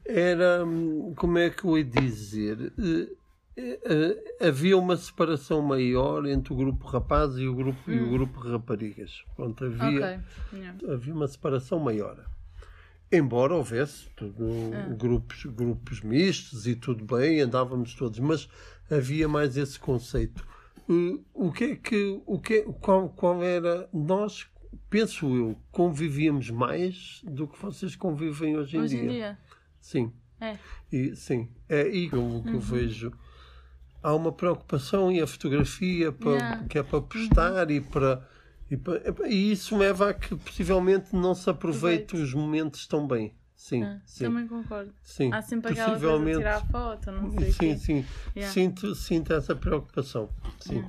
era, 0.04 0.64
hum, 0.64 1.12
como 1.16 1.38
é 1.38 1.50
que 1.50 1.64
eu 1.64 1.78
ia 1.78 1.84
dizer? 1.84 2.72
Eh, 3.56 3.78
eh, 3.84 4.46
havia 4.48 4.76
uma 4.78 4.96
separação 4.96 5.60
maior 5.62 6.26
entre 6.26 6.52
o 6.52 6.56
grupo 6.56 6.86
rapazes 6.86 7.38
e 7.38 7.46
o 7.48 7.54
grupo, 7.54 7.90
e 7.90 8.00
o 8.00 8.10
grupo 8.10 8.40
raparigas. 8.40 9.22
Pronto, 9.36 9.64
havia, 9.64 9.88
Ok. 10.50 10.58
Yeah. 10.60 10.78
havia 10.94 11.14
uma 11.14 11.26
separação 11.28 11.78
maior. 11.78 12.24
Embora 13.10 13.54
houvesse 13.54 14.06
tudo, 14.14 14.46
Ah. 14.74 14.94
grupos, 14.94 15.44
grupos 15.46 16.02
mistos 16.02 16.66
e 16.66 16.76
tudo 16.76 17.04
bem, 17.16 17.40
andávamos 17.40 17.94
todos, 17.94 18.18
mas 18.18 18.48
havia 18.90 19.26
mais 19.26 19.56
esse 19.56 19.78
conceito. 19.78 20.46
O 21.34 21.50
que 21.52 21.64
é 21.64 21.76
que, 21.76 22.20
o 22.26 22.38
que 22.38 22.54
é- 22.54 22.62
qual, 22.80 23.08
qual 23.10 23.42
era, 23.42 23.88
nós, 23.92 24.46
penso 24.90 25.34
eu, 25.36 25.56
convivíamos 25.70 26.50
mais 26.50 27.20
do 27.24 27.46
que 27.48 27.60
vocês 27.60 27.94
convivem 27.96 28.56
hoje 28.56 28.76
em 28.76 28.80
Hoje 28.80 28.96
dia. 28.96 29.04
em 29.04 29.08
dia. 29.08 29.38
Sim. 29.80 30.12
É. 30.40 30.56
E, 30.92 31.16
sim, 31.16 31.48
é 31.68 31.88
e 31.88 32.06
o 32.08 32.42
que 32.42 32.50
eu 32.52 32.60
vejo. 32.60 33.12
Há 34.02 34.14
uma 34.14 34.30
preocupação 34.32 35.10
e 35.10 35.20
a 35.20 35.26
fotografia 35.26 36.12
para, 36.12 36.30
Yeah. 36.32 36.64
que 36.68 36.78
é 36.78 36.82
para 36.82 37.00
postar 37.00 37.70
e 37.70 37.80
para, 37.80 38.26
E, 38.70 38.76
pa- 38.76 38.96
epá, 39.04 39.26
e 39.26 39.50
isso 39.50 39.76
leva 39.76 40.10
a 40.10 40.14
que 40.14 40.36
possivelmente 40.36 41.16
não 41.16 41.34
se 41.34 41.48
aproveite 41.50 42.14
os 42.16 42.32
momentos 42.34 42.86
tão 42.86 43.08
bem. 43.08 43.34
Sim, 43.56 43.82
Ah, 43.82 44.00
sim. 44.06 44.24
Também 44.24 44.46
concordo. 44.46 44.92
sim. 45.02 45.32
Há 45.32 45.42
sempre 45.42 45.72
aquela 45.72 45.98
coisa 45.98 46.24
de 46.24 46.36
tirar 46.36 46.66
foto, 46.66 47.10
não 47.10 47.30
sei 47.32 47.52
Sim, 47.52 47.76
sim. 47.78 48.04
Yeah. 48.36 48.52
Sinto, 48.54 48.94
sinto 48.94 49.32
essa 49.32 49.56
preocupação. 49.56 50.28
Sim. 50.60 50.84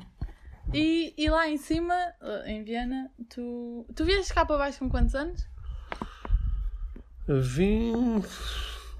E, 0.73 1.13
e 1.17 1.29
lá 1.29 1.49
em 1.49 1.58
cima, 1.58 1.95
eh, 2.21 2.51
em 2.51 2.63
Viena, 2.63 3.12
tu, 3.29 3.86
tu 3.95 4.05
vieste 4.05 4.34
cá 4.34 4.45
para 4.45 4.58
baixo 4.58 4.79
com 4.79 4.89
quantos 4.89 5.15
anos? 5.15 5.47
Vim 7.27 8.21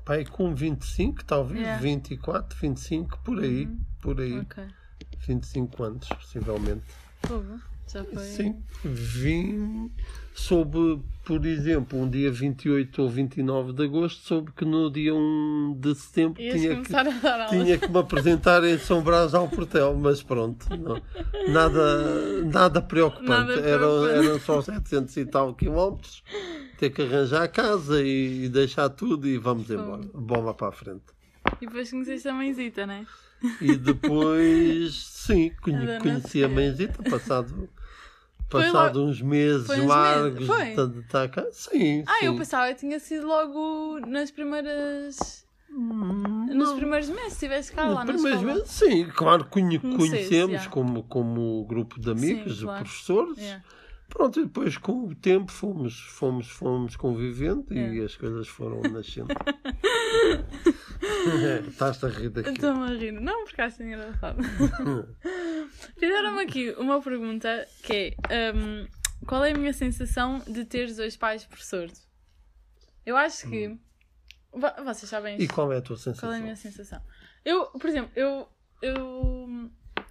pai, 0.10 0.25
com 0.25 0.55
25, 0.55 1.23
talvez, 1.23 1.62
Yeah. 1.62 1.79
24, 1.82 2.58
25, 2.58 3.19
por 3.19 3.39
aí. 3.43 3.67
Por 4.01 4.19
aí. 4.19 4.39
Ok. 4.39 4.63
25 5.27 5.84
anos, 5.84 6.08
possivelmente. 6.10 6.84
Fogo. 7.27 7.60
Foi. 7.91 8.23
Sim. 8.23 8.56
Vim, 8.84 9.91
soube, 10.34 11.02
por 11.25 11.45
exemplo, 11.45 11.99
um 11.99 12.10
dia 12.10 12.32
28 12.32 13.02
ou 13.02 13.10
29 13.10 13.73
de 13.73 13.84
agosto, 13.84 14.21
soube 14.25 14.52
que 14.52 14.63
no 14.63 14.89
dia 14.91 15.13
1 15.13 15.75
de 15.80 15.95
setembro 15.95 16.41
Ias 16.41 16.54
tinha 16.62 16.75
que, 16.82 17.49
tinha 17.49 17.78
que 17.78 17.91
me 17.91 17.97
apresentar 17.99 18.63
em 18.63 18.78
São 18.78 19.02
Brás 19.02 19.34
ao 19.34 19.47
Portel, 19.49 19.95
mas 19.97 20.21
pronto, 20.23 20.65
não. 20.78 21.02
nada, 21.52 22.43
nada 22.45 22.82
preocupante. 22.82 23.30
Nada 23.30 23.54
Eram, 23.60 23.80
preocupante. 24.02 24.28
eram 24.28 24.39
só 24.39 24.62
700 24.62 25.17
e 25.17 25.25
tal 25.25 25.54
quilómetros, 25.54 26.23
ter 26.78 26.89
que 26.91 27.02
arranjar 27.02 27.43
a 27.43 27.47
casa 27.47 28.02
e, 28.02 28.45
e 28.45 28.49
deixar 28.49 28.89
tudo 28.89 29.28
e 29.28 29.38
vamos 29.38 29.69
embora. 29.69 30.04
Bola 30.13 30.54
para 30.54 30.67
a 30.69 30.71
frente. 30.71 31.04
E 31.62 31.65
depois 31.65 31.89
conheceste 31.89 32.28
a 32.28 32.34
mãezita, 32.34 32.86
né? 32.86 33.06
E 33.62 33.75
depois, 33.78 34.93
sim, 34.95 35.52
conhe- 35.62 35.95
A 35.95 35.99
conheci 35.99 36.43
a 36.43 36.49
mãezita, 36.49 37.02
passado, 37.04 37.69
Passado 38.50 39.04
uns 39.06 39.22
meses 39.22 39.68
foi 39.68 39.80
uns 39.82 39.86
largos 39.88 40.48
meses, 40.48 40.76
foi? 40.76 40.88
de 40.90 41.00
estar 41.00 41.30
cá. 41.30 41.46
Sim, 41.52 42.04
Ah, 42.08 42.16
sim. 42.20 42.26
eu 42.26 42.36
pensava 42.36 42.68
que 42.74 42.80
tinha 42.80 43.00
sido 43.00 43.28
logo 43.28 44.00
nas 44.08 44.32
primeiras. 44.32 45.46
Hum, 45.72 46.48
Nos 46.52 46.74
primeiros 46.74 47.08
meses, 47.10 47.26
se 47.34 47.46
estivesse 47.46 47.72
cá 47.72 47.86
Nos 47.86 47.94
lá 47.96 48.04
na 48.06 48.12
primeiros 48.14 48.42
meses, 48.42 48.70
sim, 48.72 49.06
claro, 49.16 49.46
conhe- 49.46 49.78
conhecemos 49.80 50.64
já. 50.64 50.70
como, 50.70 51.04
como 51.04 51.64
grupo 51.66 52.00
de 52.00 52.10
amigos, 52.10 52.54
Sim, 52.54 52.60
de 52.60 52.66
claro. 52.66 52.84
professores. 52.84 53.38
Yeah. 53.38 53.64
Pronto, 54.10 54.39
e 54.39 54.43
depois 54.45 54.78
com 54.78 55.06
o 55.08 55.15
tempo 55.15 55.52
fomos, 55.52 56.00
fomos, 56.00 56.48
fomos 56.50 56.95
convivendo 56.95 57.65
e 57.74 58.02
É. 58.02 58.04
as 58.04 58.15
coisas 58.15 58.48
foram 58.48 58.82
nascendo. 58.82 59.28
Estás-te 61.69 62.06
a 62.06 62.10
rir 62.10 62.30
daqui. 62.30 62.50
Estou-me 62.50 62.84
a 62.84 62.88
rir. 62.98 63.12
Não, 63.12 63.43
porque 63.45 63.62
acho 63.62 63.84
engraçado. 63.84 64.39
Fizeram-me 65.98 66.41
aqui 66.43 66.72
uma 66.78 67.02
pergunta 67.02 67.65
que 67.84 68.15
é: 68.30 68.52
hum, 68.54 68.88
qual 69.28 69.43
é 69.43 69.52
a 69.52 69.58
minha 69.58 69.74
sensação 69.74 70.39
de 70.39 70.65
ter 70.65 70.93
dois 70.93 71.15
pais 71.15 71.45
professores? 71.45 72.08
Eu 73.06 73.15
acho 73.17 73.48
que. 73.50 73.78
Vo- 74.52 74.84
Vocês 74.84 75.10
sabem 75.10 75.36
Hum. 75.36 75.39
E 75.39 75.43
isto. 75.43 75.54
qual 75.54 75.72
é 75.72 75.78
a 75.78 75.82
tua 75.82 75.98
sensação? 75.98 76.28
Qual 76.30 76.34
é 76.34 76.39
a 76.39 76.41
minha 76.41 76.56
sensação? 76.56 77.02
Eu, 77.45 77.67
por 77.67 77.88
exemplo, 77.88 78.12
eu, 78.15 78.48
eu 78.82 79.38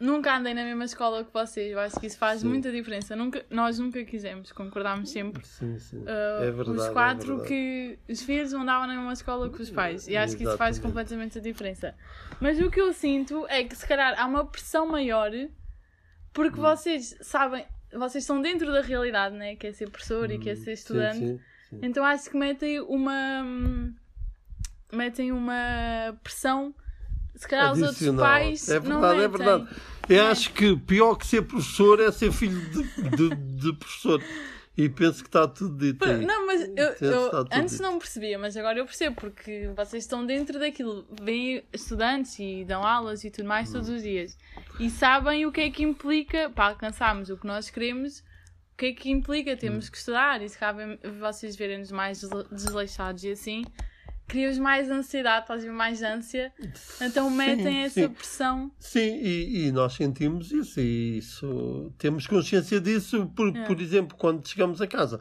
nunca 0.00 0.36
andei 0.36 0.54
na 0.54 0.64
mesma 0.64 0.84
escola 0.84 1.24
que 1.24 1.32
vocês. 1.32 1.72
Eu 1.72 1.80
acho 1.80 1.98
que 1.98 2.06
isso 2.06 2.18
faz 2.18 2.40
Sim. 2.40 2.48
muita 2.48 2.70
diferença. 2.70 3.14
Nunca, 3.16 3.44
nós 3.50 3.78
nunca 3.78 4.04
quisemos, 4.04 4.52
concordámos 4.52 5.10
sempre. 5.10 5.46
Sim, 5.46 5.78
sim. 5.78 5.98
uh, 5.98 6.42
é 6.42 6.50
verdade. 6.50 6.78
os 6.78 6.88
quatro 6.88 7.24
é 7.24 7.36
verdade. 7.36 7.48
que 7.48 7.98
os 8.12 8.22
filhos 8.22 8.52
andavam 8.52 8.86
na 8.86 8.94
mesma 8.94 9.12
escola 9.12 9.50
que 9.50 9.62
os 9.62 9.70
pais. 9.70 10.08
E 10.08 10.16
acho 10.16 10.36
que 10.36 10.44
isso 10.44 10.56
faz 10.56 10.76
Exatamente. 10.76 10.82
completamente 10.82 11.38
a 11.38 11.40
diferença. 11.40 11.94
Mas 12.40 12.60
o 12.60 12.70
que 12.70 12.80
eu 12.80 12.92
sinto 12.92 13.46
é 13.48 13.64
que 13.64 13.74
se 13.74 13.86
calhar 13.86 14.14
há 14.18 14.26
uma 14.26 14.44
pressão 14.46 14.86
maior 14.86 15.30
porque 16.32 16.58
Hum. 16.60 16.62
vocês 16.62 17.16
sabem, 17.20 17.66
vocês 17.92 18.22
estão 18.22 18.40
dentro 18.40 18.70
da 18.70 18.80
realidade, 18.80 19.34
né? 19.34 19.56
Que 19.56 19.68
é 19.68 19.72
ser 19.72 19.90
professor 19.90 20.30
e 20.30 20.38
que 20.38 20.50
é 20.50 20.54
ser 20.54 20.72
estudante. 20.72 21.18
Sim, 21.18 21.40
sim. 21.70 21.80
Então 21.82 22.04
acho 22.04 22.30
que 22.30 22.36
metem 22.36 22.80
uma. 22.80 23.42
hum, 23.44 23.94
metem 24.92 25.32
uma 25.32 26.16
pressão. 26.22 26.72
Se 27.38 27.48
calhar 27.48 27.72
os 27.72 27.80
outros 27.82 28.16
pais. 28.16 28.68
É 28.68 28.80
não 28.80 29.00
verdade, 29.00 29.20
é 29.20 29.28
metem. 29.28 29.46
verdade. 29.46 29.76
Eu 30.08 30.16
Não 30.22 30.28
é? 30.28 30.30
acho 30.30 30.52
que 30.52 30.76
pior 30.76 31.14
que 31.16 31.26
ser 31.26 31.42
professor 31.42 32.00
é 32.00 32.10
ser 32.12 32.32
filho 32.32 32.60
de, 32.70 33.10
de, 33.10 33.34
de 33.36 33.72
professor. 33.74 34.22
E 34.76 34.88
penso 34.88 35.22
que 35.24 35.28
está 35.28 35.46
tudo 35.48 35.76
dito 35.76 36.04
aí. 36.04 36.24
Não, 36.24 36.46
mas 36.46 36.60
eu, 36.76 36.94
eu 37.00 37.46
antes 37.50 37.72
dito. 37.72 37.82
não 37.82 37.98
percebia, 37.98 38.38
mas 38.38 38.56
agora 38.56 38.78
eu 38.78 38.84
percebo, 38.84 39.16
porque 39.16 39.68
vocês 39.74 40.04
estão 40.04 40.24
dentro 40.24 40.56
daquilo, 40.60 41.04
vêm 41.20 41.64
estudantes 41.72 42.38
e 42.38 42.64
dão 42.64 42.84
aulas 42.86 43.24
e 43.24 43.30
tudo 43.30 43.48
mais 43.48 43.72
todos 43.72 43.88
os 43.88 44.02
dias 44.02 44.38
e 44.78 44.88
sabem 44.88 45.44
o 45.46 45.50
que 45.50 45.62
é 45.62 45.70
que 45.70 45.82
implica 45.82 46.48
para 46.50 46.66
alcançarmos 46.66 47.28
o 47.28 47.36
que 47.36 47.44
nós 47.44 47.68
queremos, 47.70 48.20
o 48.20 48.76
que 48.78 48.86
é 48.86 48.92
que 48.92 49.10
implica, 49.10 49.56
temos 49.56 49.88
que 49.88 49.96
estudar 49.98 50.40
e 50.42 50.48
se 50.48 50.56
cabe 50.56 50.96
vocês 51.18 51.56
verem-nos 51.56 51.90
mais 51.90 52.20
desle- 52.20 52.46
desleixados 52.52 53.24
e 53.24 53.32
assim, 53.32 53.64
cria-vos 54.28 54.58
mais 54.58 54.90
ansiedade, 54.90 55.46
fazem 55.46 55.70
mais 55.70 56.02
ânsia, 56.02 56.52
então 57.00 57.28
Sim, 57.30 57.36
metem 57.36 57.78
essa 57.82 58.02
sim. 58.02 58.08
pressão. 58.08 58.70
Sim, 58.78 59.16
e, 59.22 59.66
e 59.66 59.72
nós 59.72 59.94
sentimos 59.94 60.52
isso, 60.52 60.78
e 60.80 61.18
isso 61.18 61.92
temos 61.98 62.26
consciência 62.26 62.80
disso, 62.80 63.26
por, 63.34 63.56
É. 63.56 63.64
por 63.64 63.80
exemplo, 63.80 64.16
quando 64.16 64.46
chegamos 64.46 64.80
a 64.82 64.86
casa, 64.86 65.18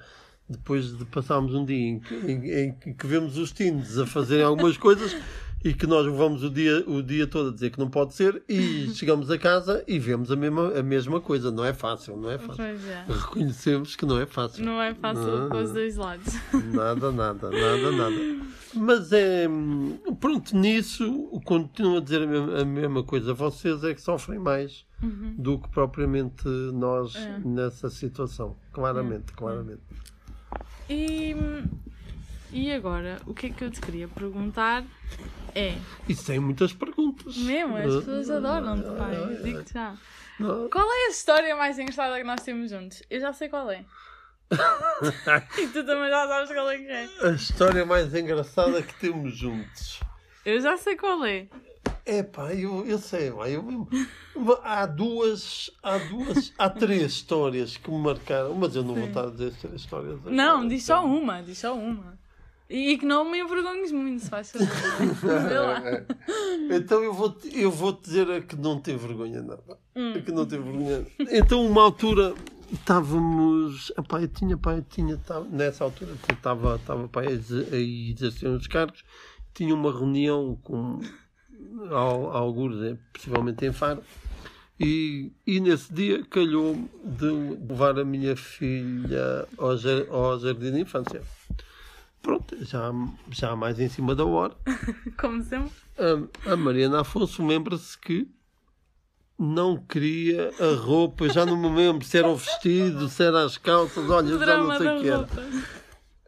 depois 0.49 0.97
de 0.97 1.05
passarmos 1.05 1.53
um 1.55 1.65
dia 1.65 1.77
em 1.89 1.99
que, 1.99 2.15
em- 2.15 2.75
em 2.85 2.93
que 2.93 3.07
vemos 3.07 3.37
os 3.37 3.51
teens 3.51 3.97
a 3.97 4.05
fazerem 4.05 4.43
algumas 4.45 4.77
coisas 4.77 5.15
e 5.63 5.73
que 5.73 5.87
nós 5.87 6.05
levamos 6.05 6.43
o 6.43 6.49
dia, 6.49 6.83
o 6.87 7.01
dia 7.01 7.25
todo 7.27 7.49
a 7.49 7.53
dizer 7.53 7.71
que 7.71 7.79
não 7.79 7.89
pode 7.89 8.13
ser, 8.13 8.43
e 8.47 8.89
chegamos 8.95 9.29
a 9.31 9.37
casa 9.37 9.83
e 9.87 9.97
vemos 9.99 10.31
a 10.31 10.35
mesma, 10.35 10.77
a 10.77 10.83
mesma 10.83 11.19
coisa. 11.19 11.51
Não 11.51 11.65
é 11.65 11.73
fácil, 11.73 12.15
não 12.17 12.29
é 12.29 12.37
fácil. 12.37 12.63
É. 12.63 13.05
Reconhecemos 13.07 13.95
que 13.95 14.05
não 14.05 14.19
é 14.19 14.25
fácil. 14.25 14.63
Não 14.63 14.81
é 14.81 14.93
fácil 14.93 15.47
para 15.49 15.61
os 15.63 15.71
dois 15.71 15.95
lados. 15.95 16.33
Nada, 16.73 17.11
nada, 17.11 17.49
nada, 17.49 17.91
nada. 17.91 18.15
Mas 18.75 19.11
é. 19.11 19.47
Pronto, 20.19 20.55
nisso 20.55 21.41
continuo 21.45 21.97
a 21.97 22.01
dizer 22.01 22.21
a 22.21 22.27
mesma, 22.27 22.59
a 22.61 22.65
mesma 22.65 23.03
coisa. 23.03 23.33
Vocês 23.33 23.83
é 23.83 23.93
que 23.93 24.01
sofrem 24.01 24.39
mais 24.39 24.85
Uhum. 25.01 25.35
do 25.37 25.59
que 25.59 25.69
propriamente 25.69 26.47
nós 26.47 27.15
É. 27.15 27.39
nessa 27.45 27.87
situação. 27.87 28.55
Claramente, 28.73 29.31
claramente. 29.33 29.81
E, 30.89 31.35
e 32.51 32.71
agora, 32.71 33.19
o 33.27 33.33
que 33.33 33.45
é 33.45 33.49
que 33.51 33.63
eu 33.63 33.69
te 33.69 33.79
queria 33.79 34.07
perguntar 34.07 34.83
é, 35.57 35.77
Isso 36.07 36.25
tem 36.25 36.39
muitas 36.39 36.71
perguntas. 36.73 37.35
mesmo, 37.37 37.75
as 37.77 37.83
pessoas 37.83 38.29
adoram-te, 38.29 38.89
pai, 38.97 39.15
eu 39.15 39.43
digo-te 39.43 39.73
já. 39.73 39.95
Qual 40.37 40.85
é 40.85 41.07
a 41.07 41.09
história 41.09 41.55
mais 41.55 41.79
engraçada 41.79 42.17
que 42.17 42.23
nós 42.23 42.41
temos 42.41 42.69
juntos? 42.69 43.01
Eu 43.09 43.19
já 43.19 43.33
sei 43.33 43.49
qual 43.49 43.69
é. 43.71 43.83
e 45.57 45.67
tu 45.67 45.83
também 45.85 46.09
já 46.09 46.27
sabes 46.27 46.51
qual 46.51 46.69
é 46.69 46.77
que 46.77 46.87
é. 46.87 47.09
A 47.23 47.31
história 47.31 47.85
mais 47.85 48.13
engraçada 48.13 48.81
que 48.81 48.93
temos 48.99 49.35
juntos. 49.35 49.99
Eu 50.45 50.61
já 50.61 50.77
sei 50.77 50.95
qual 50.95 51.25
é. 51.25 51.47
É 52.05 52.23
pá, 52.23 52.53
eu, 52.53 52.85
eu 52.85 52.97
sei, 52.99 53.31
pá, 53.31 53.49
eu. 53.49 53.87
Há 54.63 54.85
duas, 54.85 55.69
há 55.83 55.97
duas, 55.97 56.53
há 56.57 56.69
três 56.69 57.11
histórias 57.11 57.75
que 57.75 57.89
me 57.91 57.97
marcaram, 57.97 58.53
mas 58.53 58.75
eu 58.75 58.83
não 58.83 58.93
vou 58.93 59.03
Sim. 59.03 59.09
estar 59.09 59.25
a 59.27 59.31
dizer 59.31 59.47
as 59.47 59.55
três 59.57 59.75
histórias. 59.81 60.13
agora, 60.13 60.33
Não, 60.35 60.65
diz 60.67 60.85
só 60.85 60.99
então. 60.99 61.17
uma, 61.17 61.41
diz 61.41 61.57
só 61.57 61.75
uma. 61.75 62.17
E, 62.69 62.97
que 62.97 63.05
não 63.05 63.29
me 63.29 63.39
envergonhes 63.39 63.91
muito, 63.93 64.23
se 64.23 64.29
faz 64.29 64.51
favor. 64.51 64.67
Então 66.69 67.01
eu 67.03 67.13
vou, 67.13 67.35
eu 67.53 67.71
vou 67.71 67.93
te 67.93 68.03
dizer 68.03 68.29
a 68.29 68.41
que 68.41 68.55
não 68.57 68.77
tem 68.79 68.97
vergonha 68.97 69.41
nada. 69.41 69.77
Hum. 69.95 70.13
A 70.17 70.21
que 70.21 70.31
não 70.33 70.45
tem 70.45 70.61
vergonha. 70.61 71.05
Então, 71.31 71.65
uma 71.65 71.81
altura 71.83 72.33
estávamos. 72.73 73.91
Epá, 73.97 74.21
eu 74.21 74.27
tinha, 74.27 74.57
pá, 74.57 74.73
eu 74.75 74.81
tinha, 74.81 75.15
tava- 75.17 75.47
nessa 75.49 75.85
altura 75.85 76.11
estava, 76.29 76.75
estava 76.75 77.09
a 77.15 77.25
exer- 77.31 77.67
a 77.71 77.77
exercer 77.77 78.49
uns 78.49 78.67
cargos, 78.67 79.03
tinha 79.53 79.73
uma 79.73 79.89
reunião 79.91 80.59
com 80.61 80.99
al- 81.89 82.35
alguns, 82.35 82.75
eh, 82.83 82.97
possivelmente 83.13 83.65
em 83.65 83.71
Faro. 83.71 84.03
E, 84.79 85.31
e 85.45 85.59
nesse 85.61 85.91
dia 85.93 86.23
calhou 86.25 86.75
de 87.03 87.25
levar 87.67 87.97
a 87.97 88.03
minha 88.05 88.35
filha 88.35 89.47
ao, 89.57 89.69
ao 90.13 90.39
jardim 90.39 90.71
de 90.73 90.81
infância. 90.81 91.21
Pronto, 92.21 92.57
já, 92.65 92.91
já 93.29 93.55
mais 93.55 93.79
em 93.79 93.89
cima 93.89 94.15
da 94.15 94.25
hora. 94.25 94.55
Como 95.17 95.43
sempre. 95.43 95.71
A, 95.97 96.51
a 96.53 96.57
Mariana 96.57 97.01
Afonso 97.01 97.45
lembra-se 97.45 97.97
que 97.97 98.29
não 99.39 99.77
queria 99.77 100.51
a 100.59 100.75
roupa, 100.75 101.29
já 101.29 101.45
não 101.45 101.55
me 101.55 101.69
lembro 101.75 102.03
se 102.05 102.17
era 102.17 102.27
o 102.27 102.35
vestido, 102.35 103.07
se 103.07 103.23
era 103.23 103.43
as 103.43 103.57
calças, 103.57 104.09
olha, 104.09 104.37
já 104.37 104.57
não 104.57 104.77
sei 104.77 104.87
o 104.87 105.01
que 105.01 105.09
era. 105.09 105.27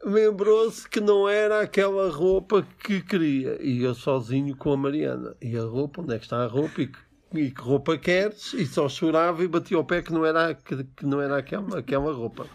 Lembrou-se 0.02 0.88
que 0.88 1.00
não 1.00 1.28
era 1.28 1.60
aquela 1.60 2.10
roupa 2.10 2.66
que 2.82 3.02
queria. 3.02 3.58
E 3.62 3.82
eu 3.82 3.94
sozinho 3.94 4.56
com 4.56 4.72
a 4.72 4.76
Mariana. 4.76 5.36
E 5.42 5.56
a 5.58 5.62
roupa, 5.62 6.00
onde 6.00 6.14
é 6.14 6.18
que 6.18 6.24
está 6.24 6.42
a 6.42 6.46
roupa? 6.46 6.80
E 6.80 6.86
que, 6.86 6.98
e 7.34 7.50
que 7.50 7.60
roupa 7.60 7.98
queres? 7.98 8.54
E 8.54 8.64
só 8.64 8.88
chorava 8.88 9.44
e 9.44 9.48
batia 9.48 9.78
o 9.78 9.84
pé 9.84 10.00
que 10.00 10.10
não 10.10 10.24
era, 10.24 10.54
que, 10.54 10.84
que 10.84 11.04
não 11.04 11.20
era 11.20 11.36
aquela, 11.36 11.78
aquela 11.78 12.14
roupa. 12.14 12.46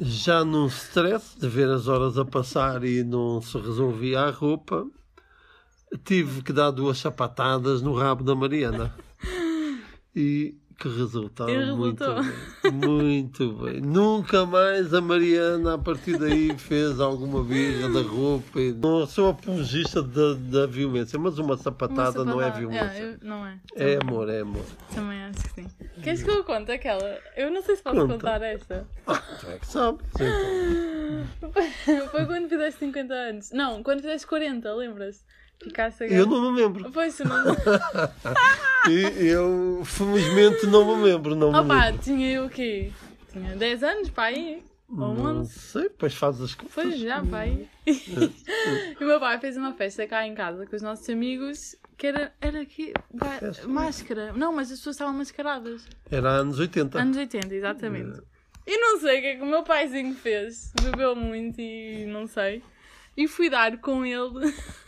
Já 0.00 0.44
num 0.44 0.66
stress 0.68 1.36
de 1.38 1.48
ver 1.48 1.68
as 1.68 1.88
horas 1.88 2.16
a 2.16 2.24
passar 2.24 2.84
e 2.84 3.02
não 3.02 3.42
se 3.42 3.58
resolvia 3.58 4.20
a 4.20 4.30
roupa, 4.30 4.86
tive 6.04 6.40
que 6.42 6.52
dar 6.52 6.70
duas 6.70 6.98
sapatadas 6.98 7.82
no 7.82 7.92
rabo 7.94 8.22
da 8.22 8.34
Mariana. 8.34 8.94
E 10.16 10.56
que 10.78 10.88
resultado. 10.88 11.50
E 11.50 11.72
Muito 11.74 12.04
resultou. 12.04 12.22
bem. 12.62 12.72
Muito 12.72 13.52
bem. 13.54 13.80
Nunca 13.80 14.46
mais 14.46 14.94
a 14.94 15.00
Mariana, 15.00 15.74
a 15.74 15.78
partir 15.78 16.16
daí, 16.16 16.56
fez 16.56 17.00
alguma 17.00 17.42
birra 17.42 17.88
da 17.90 18.00
roupa. 18.00 18.60
e- 18.60 18.72
Não 18.72 19.04
sou 19.06 19.30
apologista 19.30 20.00
da, 20.02 20.34
da 20.34 20.66
violência, 20.66 21.18
mas 21.18 21.36
uma 21.38 21.56
sapatada, 21.56 22.22
Uma 22.22 22.32
não 22.32 22.40
é 22.40 22.44
sapatada. 22.44 22.60
violência. 22.60 23.02
eu- 23.02 23.18
não 23.28 23.44
é. 23.46 23.58
É 23.74 23.96
Também- 23.96 23.98
amor, 24.14 24.28
é 24.30 24.40
amor. 24.40 24.64
Também 24.94 25.22
acho 25.24 25.42
que 25.42 25.48
sim. 25.62 25.66
Queres 26.02 26.22
que 26.22 26.30
eu 26.30 26.44
conte 26.44 26.70
aquela? 26.70 27.18
Eu 27.36 27.50
não 27.50 27.60
sei 27.62 27.74
se 27.76 27.82
posso 27.82 27.96
Conta. 27.96 28.14
contar 28.14 28.40
esta. 28.42 28.86
Tu 29.04 29.46
é 29.48 29.58
que 29.58 29.66
sabes. 29.66 30.00
Então. 30.16 31.52
Foi 32.10 32.24
quando 32.26 32.48
fizeste 32.48 32.78
50 32.78 33.12
anos. 33.14 33.50
Não, 33.52 33.82
quando 33.82 34.00
fizeste 34.00 34.26
40, 34.26 34.72
lembras? 34.74 35.24
Ficaste 35.62 36.04
a 36.04 36.06
Eu 36.06 36.26
não 36.26 36.52
me 36.52 36.60
lembro. 36.62 36.90
Pois, 36.92 37.18
não. 37.20 37.44
E 38.90 39.26
eu, 39.26 39.82
felizmente, 39.84 40.66
não 40.66 40.96
me 40.96 41.02
lembro. 41.04 41.34
Não 41.34 41.50
me 41.52 41.58
Opa, 41.58 41.86
lembro. 41.86 42.02
tinha 42.02 42.30
eu 42.32 42.46
o 42.46 42.50
quê? 42.50 42.92
Tinha 43.32 43.56
10 43.56 43.82
anos, 43.82 44.10
pá, 44.10 44.24
aí. 44.24 44.62
Ou 44.90 44.96
Não 45.14 45.40
11. 45.40 45.58
sei, 45.58 45.82
depois 45.82 46.14
faz 46.14 46.40
as 46.40 46.54
contas. 46.54 46.72
Foi 46.72 46.92
já, 46.92 47.22
pai. 47.22 47.68
e 47.86 49.04
o 49.04 49.06
meu 49.06 49.20
pai 49.20 49.38
fez 49.38 49.56
uma 49.56 49.74
festa 49.74 50.06
cá 50.06 50.26
em 50.26 50.34
casa 50.34 50.64
com 50.66 50.74
os 50.74 50.80
nossos 50.80 51.06
amigos 51.10 51.76
que 51.98 52.06
era, 52.06 52.32
era 52.40 52.62
aqui, 52.62 52.94
ba- 53.12 53.32
Festa? 53.38 53.68
máscara. 53.68 54.32
Não, 54.32 54.50
mas 54.52 54.70
as 54.72 54.78
pessoas 54.78 54.94
estavam 54.96 55.12
mascaradas. 55.12 55.86
Era 56.10 56.30
anos 56.30 56.58
80. 56.58 56.98
Anos 57.02 57.16
80, 57.18 57.54
exatamente. 57.54 58.22
E 58.66 58.78
não 58.78 58.98
sei 59.00 59.18
o 59.18 59.20
que 59.20 59.26
é 59.26 59.36
que 59.36 59.42
o 59.42 59.46
meu 59.46 59.62
paizinho 59.62 60.14
fez. 60.14 60.72
Bebeu 60.82 61.14
muito 61.16 61.60
e 61.60 62.06
não 62.06 62.26
sei. 62.26 62.62
E 63.16 63.26
fui 63.28 63.50
dar 63.50 63.76
com 63.78 64.06
ele. 64.06 64.54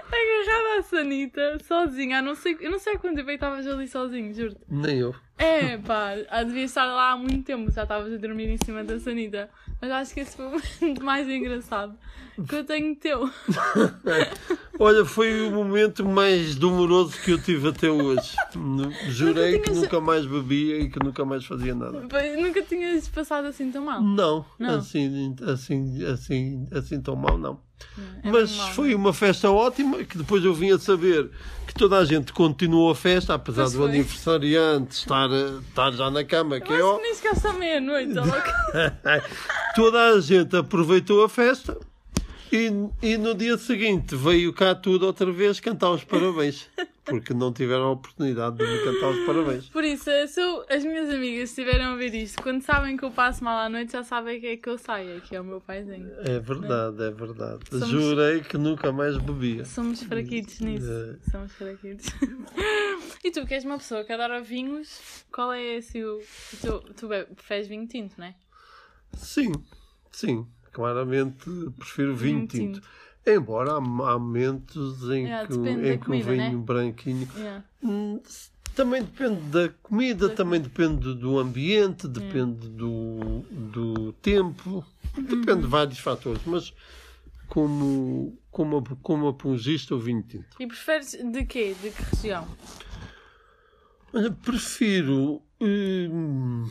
Agarrada 0.11 0.79
à 0.79 0.83
sanita, 0.83 1.57
sozinha. 1.65 2.19
Ah, 2.19 2.21
não 2.21 2.35
sei, 2.35 2.57
eu 2.59 2.69
não 2.71 2.79
sei 2.79 2.93
há 2.93 2.99
quanto 2.99 3.15
tempo 3.15 3.29
é 3.29 3.37
que 3.37 3.43
estavas 3.43 3.65
ali 3.67 3.87
sozinho, 3.87 4.33
juro-te. 4.33 4.59
Nem 4.69 4.99
eu. 4.99 5.15
É, 5.37 5.77
pá, 5.77 6.11
devia 6.45 6.65
estar 6.65 6.85
lá 6.85 7.13
há 7.13 7.17
muito 7.17 7.43
tempo, 7.43 7.71
já 7.71 7.81
estavas 7.83 8.13
a 8.13 8.17
dormir 8.17 8.47
em 8.49 8.57
cima 8.63 8.83
da 8.83 8.99
sanita. 8.99 9.49
Mas 9.81 9.89
acho 9.91 10.13
que 10.13 10.19
esse 10.19 10.35
foi 10.35 10.45
o 10.45 10.49
momento 10.51 11.03
mais 11.03 11.27
engraçado 11.27 11.97
que 12.47 12.55
eu 12.55 12.63
tenho 12.63 12.95
teu. 12.95 13.27
Olha, 14.79 15.03
foi 15.05 15.47
o 15.47 15.51
momento 15.51 16.05
mais 16.05 16.55
doloroso 16.55 17.19
que 17.21 17.31
eu 17.31 17.41
tive 17.41 17.69
até 17.69 17.89
hoje. 17.89 18.35
Jurei 19.09 19.59
que 19.59 19.65
tinhas- 19.65 19.81
nunca 19.81 19.99
mais 20.01 20.25
bebia 20.25 20.79
e 20.79 20.89
que 20.89 21.03
nunca 21.03 21.23
mais 21.25 21.45
fazia 21.45 21.73
nada. 21.73 22.01
Nunca 22.39 22.61
tinhas 22.63 23.07
passado 23.07 23.45
assim 23.47 23.71
tão 23.71 23.85
mal. 23.85 24.01
Não, 24.01 24.45
Não. 24.59 24.75
Assim, 24.77 25.35
assim, 25.47 26.03
assim, 26.05 26.67
assim 26.71 27.01
tão 27.01 27.15
mal, 27.15 27.37
não. 27.37 27.59
É 28.23 28.29
Mas 28.31 28.51
mesmo 28.51 28.57
mal, 28.63 28.73
foi 28.73 28.93
uma 28.95 29.11
festa 29.13 29.49
ótima 29.49 30.00
que 30.05 30.17
depois 30.17 30.43
eu 30.43 30.53
vim 30.53 30.71
a 30.71 30.79
saber 30.79 31.29
que 31.67 31.73
toda 31.73 31.97
a 31.97 32.05
gente 32.05 32.33
continuou 32.33 32.91
a 32.91 32.95
festa, 32.95 33.33
apesar 33.33 33.61
Pois 33.63 33.73
do 33.73 33.79
foi. 33.79 33.89
aniversariante 33.89 34.95
estar, 34.95 35.29
eh, 35.31 35.59
estar 35.69 35.91
já 35.91 36.09
na 36.11 36.23
cama, 36.23 36.59
que 36.59 36.71
é 36.73 36.79
Eu 36.81 36.89
acho 36.91 36.97
que 36.97 37.03
nem 37.03 37.15
chegaste 37.15 37.47
à 37.47 37.53
meia-noite. 37.53 38.13
Toda 39.75 40.07
a 40.09 40.19
gente 40.19 40.55
aproveitou 40.55 41.23
a 41.23 41.29
festa 41.29 41.77
e, 42.51 42.69
e 43.01 43.17
no 43.17 43.33
dia 43.33 43.57
seguinte 43.57 44.15
veio 44.15 44.51
cá 44.53 44.73
tudo 44.75 45.05
outra 45.05 45.31
vez 45.31 45.59
cantar 45.59 45.91
os 45.91 46.03
parabéns. 46.03 46.69
Porque 47.03 47.33
não 47.33 47.51
tiveram 47.51 47.85
a 47.85 47.91
oportunidade 47.91 48.57
de 48.57 48.63
me 48.63 48.83
cantar 48.83 49.09
os 49.09 49.25
parabéns. 49.25 49.67
Por 49.69 49.83
isso, 49.83 50.05
se 50.27 50.39
as 50.69 50.85
minhas 50.85 51.09
amigas 51.09 51.49
estiverem 51.49 51.83
a 51.83 51.91
ouvir 51.93 52.13
isto, 52.13 52.41
quando 52.41 52.61
sabem 52.61 52.95
que 52.95 53.03
eu 53.03 53.09
passo 53.11 53.43
mal 53.43 53.57
à 53.57 53.67
noite, 53.67 53.91
já 53.93 54.03
sabem 54.03 54.39
que 54.39 54.45
é 54.47 54.55
que 54.57 54.69
eu 54.69 54.77
saio, 54.77 55.19
que 55.21 55.35
é 55.35 55.41
o 55.41 55.43
meu 55.43 55.59
paizinho. 55.59 56.09
É 56.19 56.39
verdade, 56.39 57.03
é 57.03 57.09
verdade. 57.11 57.59
Somos- 57.69 57.89
Jurei 57.89 58.41
que 58.41 58.55
nunca 58.57 58.91
mais 58.91 59.17
bebia. 59.17 59.65
Somos 59.65 60.03
fraquitos 60.03 60.59
nisso. 60.59 60.87
É. 60.89 61.31
Somos 61.31 61.51
fraquitos. 61.53 62.05
e 63.25 63.31
tu, 63.31 63.45
que 63.47 63.55
és 63.55 63.65
uma 63.65 63.77
pessoa 63.79 64.03
que 64.03 64.13
adora 64.13 64.39
vinhos, 64.41 65.25
qual 65.31 65.51
é 65.51 65.77
esse 65.77 66.03
o. 66.03 66.21
tu 66.95 67.07
bebe- 67.07 67.33
preferes 67.33 67.67
vinho 67.67 67.87
tinto, 67.87 68.13
não 68.17 68.27
é? 68.27 68.35
Sim, 69.17 69.51
sim. 70.11 70.45
Claramente 70.71 71.49
prefiro 71.77 72.15
vinho 72.15 72.37
Vinho 72.39 72.47
tinto. 72.47 72.79
tinto. 72.81 72.87
Embora 73.25 73.73
há, 73.73 73.75
há 73.77 73.79
momentos 74.19 75.03
em 75.11 75.27
É, 75.27 75.45
que, 75.45 75.53
em 75.53 75.97
que 75.99 76.03
o 76.03 76.05
comida, 76.05 76.31
vinho 76.31 76.57
né? 76.59 76.65
branquinho 76.65 77.27
Yeah. 77.37 77.63
Hum, 77.83 78.19
Também 78.75 79.03
depende 79.03 79.41
da 79.51 79.69
comida, 79.83 80.29
Da 80.29 80.35
também 80.35 80.61
depende 80.61 81.13
do 81.13 81.37
ambiente, 81.37 82.07
depende 82.07 82.67
do, 82.69 83.43
do 83.51 84.13
tempo, 84.13 84.83
depende 85.15 85.51
Uhum. 85.51 85.61
de 85.61 85.67
vários 85.67 85.99
fatores, 85.99 86.41
mas 86.45 86.73
como, 87.47 88.37
como, 88.49 88.81
como 89.03 89.27
apologista 89.27 89.93
o 89.93 89.99
vinho 89.99 90.23
tinto. 90.23 90.55
E 90.59 90.65
preferes 90.65 91.11
de 91.11 91.45
quê? 91.45 91.75
De 91.81 91.91
que 91.91 92.01
região? 92.15 92.47
Olha, 94.13 94.31
prefiro 94.31 95.41
hum, 95.59 96.65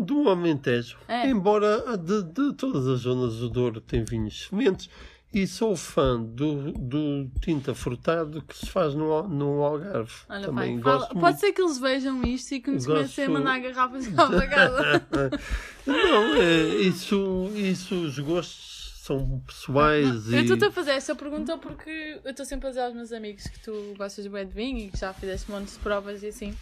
do 0.00 0.28
Alentejo, 0.28 0.96
É. 1.08 1.28
embora 1.28 1.96
de, 1.96 2.22
de 2.22 2.52
todas 2.54 2.86
as 2.86 3.00
zonas 3.00 3.36
do 3.36 3.48
Douro 3.48 3.80
tem 3.80 4.04
vinhos 4.04 4.46
sementes 4.46 4.88
e 5.34 5.46
sou 5.46 5.76
fã 5.76 6.18
do, 6.22 6.72
do 6.72 7.28
tinta 7.42 7.74
frutado 7.74 8.40
que 8.42 8.56
se 8.56 8.66
faz 8.66 8.94
no, 8.94 9.26
no 9.28 9.62
Algarve. 9.62 10.12
Olha, 10.28 10.46
também 10.46 10.80
pai, 10.80 10.82
fala- 10.82 10.98
gosto 10.98 11.08
pode 11.14 11.22
muito. 11.24 11.40
ser 11.40 11.52
que 11.52 11.60
eles 11.62 11.78
vejam 11.78 12.22
isto 12.24 12.52
e 12.54 12.60
que 12.60 12.70
nos 12.70 12.86
Gosto- 12.86 12.96
comecem 12.98 13.24
a 13.24 13.28
mandar 13.30 13.58
garrafas 13.60 14.08
para 14.08 14.46
casa. 14.48 15.06
Não, 15.86 16.34
é, 16.36 16.62
isso, 16.76 17.50
isso, 17.54 17.94
os 17.94 18.18
gostos 18.18 18.76
são 19.02 19.40
pessoais 19.46 20.32
Eu 20.32 20.38
e. 20.40 20.42
estou-te 20.42 20.64
a 20.64 20.70
fazer 20.72 20.90
esta 20.92 21.14
pergunta 21.14 21.56
porque 21.58 22.20
eu 22.24 22.30
estou 22.30 22.44
sempre 22.44 22.66
a 22.66 22.70
dizer 22.70 22.82
aos 22.82 22.94
meus 22.94 23.12
amigos 23.12 23.44
que 23.46 23.60
tu 23.60 23.94
gostas 23.96 24.26
bué 24.26 24.44
de 24.44 24.52
vinho 24.52 24.78
e 24.78 24.90
que 24.90 24.98
já 24.98 25.12
fizeste 25.12 25.48
montes 25.50 25.74
de 25.74 25.80
provas 25.80 26.22
e 26.24 26.28
assim. 26.28 26.54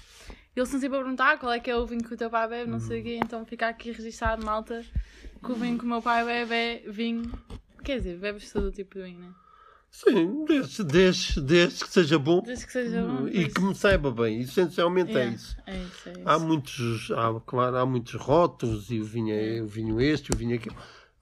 Eles 0.57 0.69
estão 0.69 0.81
sempre 0.81 0.97
a 0.97 1.01
perguntar 1.01 1.39
qual 1.39 1.53
é 1.53 1.59
que 1.59 1.71
é 1.71 1.77
o 1.77 1.87
vinho 1.87 2.03
que 2.05 2.15
o 2.15 2.17
teu 2.17 2.31
pai 2.31 2.49
bebe, 2.49 2.71
não 2.71 2.79
sei 2.81 3.01
o 3.01 3.03
quê. 3.03 3.21
Então 3.23 3.45
fica 3.45 3.69
aqui 3.69 3.91
registado, 3.91 4.45
malta, 4.45 4.85
que 5.45 5.53
o 5.53 5.55
vinho 5.55 5.77
que 5.79 5.85
o 5.85 5.89
meu 5.89 6.01
pai 6.01 6.25
bebe 6.25 6.55
é 6.55 6.91
vinho. 6.91 7.31
Quer 7.83 7.99
dizer, 7.99 8.19
bebes 8.19 8.53
todo 8.53 8.67
o 8.69 8.73
tipo 8.73 8.95
de 8.95 9.03
vinho, 9.05 9.21
né? 9.21 9.29
Sim, 9.91 10.45
desde, 10.45 10.83
desde, 10.83 11.41
desde 11.41 11.85
que 11.85 11.91
seja 11.93 12.19
bom 12.19 12.41
Desde 12.41 12.67
que 12.67 12.73
seja 12.73 13.01
bom. 13.03 13.29
e 13.29 13.49
que 13.49 13.61
me 13.61 13.75
saiba 13.77 14.11
bem. 14.11 14.41
Essencialmente 14.41 15.13
é 15.13 15.15
Yeah, 15.15 15.37
isso. 15.37 15.57
É 15.67 15.77
isso, 15.79 16.09
é 16.09 16.13
isso. 16.13 16.23
Há 16.29 16.39
muitos, 16.41 17.11
há, 17.13 17.41
claro, 17.47 17.77
há 17.77 17.87
muitos 17.87 18.15
rótulos 18.15 18.91
e 18.91 18.99
o 18.99 19.05
vinho, 19.05 19.33
é, 19.33 19.61
o 19.63 19.67
vinho 19.67 20.01
este, 20.01 20.33
o 20.33 20.37
vinho 20.37 20.57
aquele. 20.57 20.75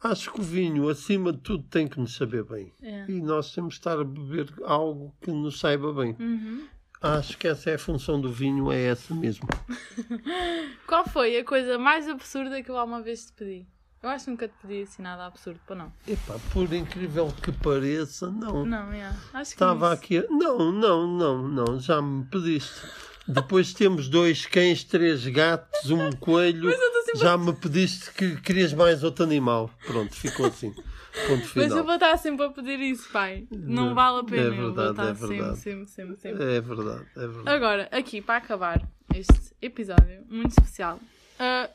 Acho 0.03 0.33
que 0.33 0.41
o 0.41 0.43
vinho, 0.43 0.89
acima 0.89 1.33
de 1.33 1.39
tudo, 1.41 1.65
tem 1.65 1.87
que 1.87 2.01
nos 2.01 2.17
saber 2.17 2.45
bem. 2.45 2.73
É. 2.83 3.05
E 3.09 3.21
nós 3.21 3.53
temos 3.55 3.75
que 3.75 3.81
estar 3.81 4.01
a 4.01 4.05
beber 4.05 4.49
algo 4.65 5.15
que 5.21 5.31
nos 5.31 5.61
saiba 5.61 5.93
bem. 5.93 6.17
Uhum. 6.19 6.65
Acho 7.03 7.37
que 7.37 7.49
essa 7.49 7.71
é 7.71 7.75
a 7.75 7.79
função 7.79 8.21
do 8.21 8.31
vinho, 8.33 8.71
é 8.71 8.81
essa 8.85 9.13
mesmo. 9.15 9.49
Qual 10.87 11.05
foi 11.09 11.39
a 11.39 11.45
coisa 11.45 11.79
mais 11.79 12.09
absurda 12.09 12.63
que 12.63 12.71
eu 12.71 12.77
alguma 12.77 13.03
vez 13.03 13.27
te 13.27 13.33
pedi? 13.33 13.67
Eu 14.03 14.09
acho 14.09 14.25
que 14.25 14.31
nunca 14.33 14.49
te 14.49 14.55
pedi 14.61 14.83
assim 14.83 15.03
nada 15.03 15.27
absurdo, 15.27 15.61
para 15.67 15.77
não. 15.77 15.93
Epá, 16.07 16.35
por 16.53 16.73
incrível 16.73 17.33
que 17.43 17.53
pareça, 17.53 18.31
não. 18.31 18.65
Não, 18.67 18.93
é. 18.93 19.07
Acho 19.33 19.51
que 19.51 19.55
Estava 19.55 19.93
aqui. 19.93 20.19
a- 20.19 20.27
Não, 20.29 20.73
não, 20.73 21.07
não, 21.07 21.49
não, 21.49 21.81
já 21.81 22.03
me 22.03 22.25
pediste. 22.25 22.81
Depois 23.29 23.73
temos 23.73 24.09
dois 24.09 24.45
cães, 24.47 24.83
três 24.83 25.25
gatos, 25.29 25.89
um 25.91 26.11
coelho. 26.13 26.65
Mas 26.65 26.81
eu 26.81 26.87
estou 26.89 27.03
sempre 27.05 27.21
Já 27.21 27.39
me 27.39 27.53
pediste 27.53 28.11
que 28.13 28.37
querias 28.41 28.73
mais 28.73 29.05
outro 29.05 29.25
animal. 29.25 29.71
Pronto, 29.87 30.13
ficou 30.15 30.47
assim. 30.47 30.75
Ponto 31.13 31.43
Mas 31.55 31.57
eu 31.57 31.63
final. 31.69 31.85
vou 31.85 31.95
estar 31.95 32.17
sempre 32.17 32.47
a 32.47 32.51
pedir 32.51 32.81
isso, 32.81 33.11
pai. 33.11 33.47
Não 33.51 33.87
Não, 33.89 33.95
vale 33.95 34.21
a 34.21 34.25
pena. 34.25 34.43
é 34.43 34.47
eu 34.47 34.55
vou 34.55 34.73
verdade, 34.75 34.91
estar 34.91 35.03
é 35.03 35.13
verdade. 35.13 35.59
sempre, 35.59 35.87
sempre, 35.87 35.87
sempre, 35.89 36.17
sempre. 36.17 36.43
É 36.57 36.61
verdade, 36.61 37.07
é 37.17 37.21
verdade. 37.27 37.49
Agora, 37.49 37.89
aqui, 37.93 38.21
para 38.23 38.37
acabar 38.39 38.83
este 39.15 39.55
episódio 39.61 40.25
muito 40.29 40.51
especial, 40.53 40.99
ah, 41.39 41.69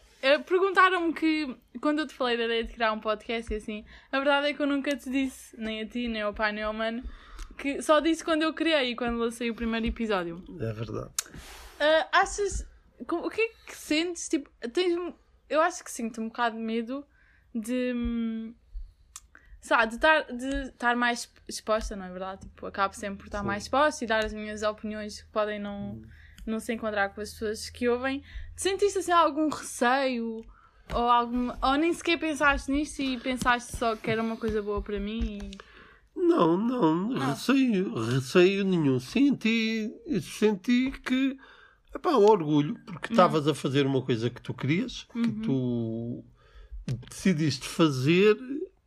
perguntaram-me 0.45 1.13
que, 1.13 1.55
quando 1.79 1.99
eu 1.99 2.07
te 2.07 2.13
falei 2.15 2.35
da 2.35 2.45
ideia 2.45 2.63
de 2.63 2.73
criar 2.73 2.91
um 2.93 2.99
podcast 2.99 3.53
e 3.53 3.57
assim, 3.57 3.85
a 4.11 4.17
verdade 4.17 4.47
é 4.47 4.53
que 4.53 4.61
eu 4.61 4.67
nunca 4.67 4.95
te 4.95 5.09
disse, 5.09 5.55
nem 5.59 5.81
a 5.81 5.85
ti, 5.87 6.07
nem 6.07 6.23
ao 6.23 6.33
pai, 6.33 6.51
nem 6.51 6.63
ao 6.63 6.73
mano, 6.73 7.03
que 7.57 7.81
só 7.81 7.99
disse 7.99 8.23
quando 8.23 8.41
eu 8.41 8.53
criei 8.53 8.91
e 8.91 8.95
quando 8.95 9.17
lancei 9.19 9.49
o 9.51 9.55
primeiro 9.55 9.85
episódio. 9.85 10.43
É 10.59 10.73
verdade. 10.73 11.09
Ah, 11.79 12.07
achas. 12.11 12.65
O 12.99 13.29
que 13.29 13.41
é 13.41 13.49
que 13.67 13.75
sentes? 13.75 14.27
Tipo, 14.27 14.49
tens. 14.73 14.97
Eu 15.47 15.61
acho 15.61 15.83
que 15.83 15.91
sinto 15.91 16.19
um 16.19 16.27
bocado 16.27 16.55
de 16.57 16.61
medo 16.63 17.05
de. 17.53 17.93
Hum, 19.57 19.61
Sabe, 19.61 19.87
de 19.87 19.95
estar, 19.95 20.21
de 20.23 20.47
estar 20.69 20.95
mais 20.95 21.31
exposta, 21.47 21.95
não 21.95 22.05
é 22.05 22.09
verdade? 22.09 22.41
Tipo, 22.41 22.65
acabo 22.65 22.93
sempre 22.93 23.17
por 23.17 23.25
estar 23.25 23.41
Sim. 23.41 23.47
mais 23.47 23.63
exposta 23.63 24.03
e 24.03 24.07
dar 24.07 24.23
as 24.23 24.33
minhas 24.33 24.63
opiniões 24.63 25.21
que 25.21 25.27
podem 25.29 25.59
não, 25.59 26.01
não 26.45 26.59
se 26.59 26.73
encontrar 26.73 27.09
com 27.09 27.21
as 27.21 27.31
pessoas 27.31 27.69
que 27.69 27.87
ouvem. 27.89 28.23
Sentiste 28.55 28.99
assim 28.99 29.11
algum 29.11 29.49
receio? 29.49 30.45
Ou, 30.93 31.09
algum, 31.09 31.51
ou 31.61 31.75
nem 31.75 31.93
sequer 31.93 32.17
pensaste 32.17 32.71
nisto 32.71 33.01
e 33.01 33.19
pensaste 33.19 33.75
só 33.75 33.95
que 33.95 34.09
era 34.09 34.21
uma 34.21 34.37
coisa 34.37 34.61
boa 34.61 34.81
para 34.81 34.99
mim? 34.99 35.39
E... 35.41 35.51
Não, 36.15 36.57
não, 36.57 37.09
receio, 37.13 37.93
receio 37.93 38.63
nenhum. 38.63 38.99
Senti, 38.99 39.91
senti 40.21 40.91
que, 40.91 41.37
epá, 41.93 42.11
orgulho, 42.11 42.79
porque 42.85 43.13
estavas 43.13 43.47
a 43.47 43.53
fazer 43.53 43.85
uma 43.85 44.01
coisa 44.01 44.29
que 44.29 44.41
tu 44.41 44.53
querias, 44.53 45.07
que 45.13 45.31
tu 45.43 46.23
decidiste 47.09 47.67
fazer 47.67 48.37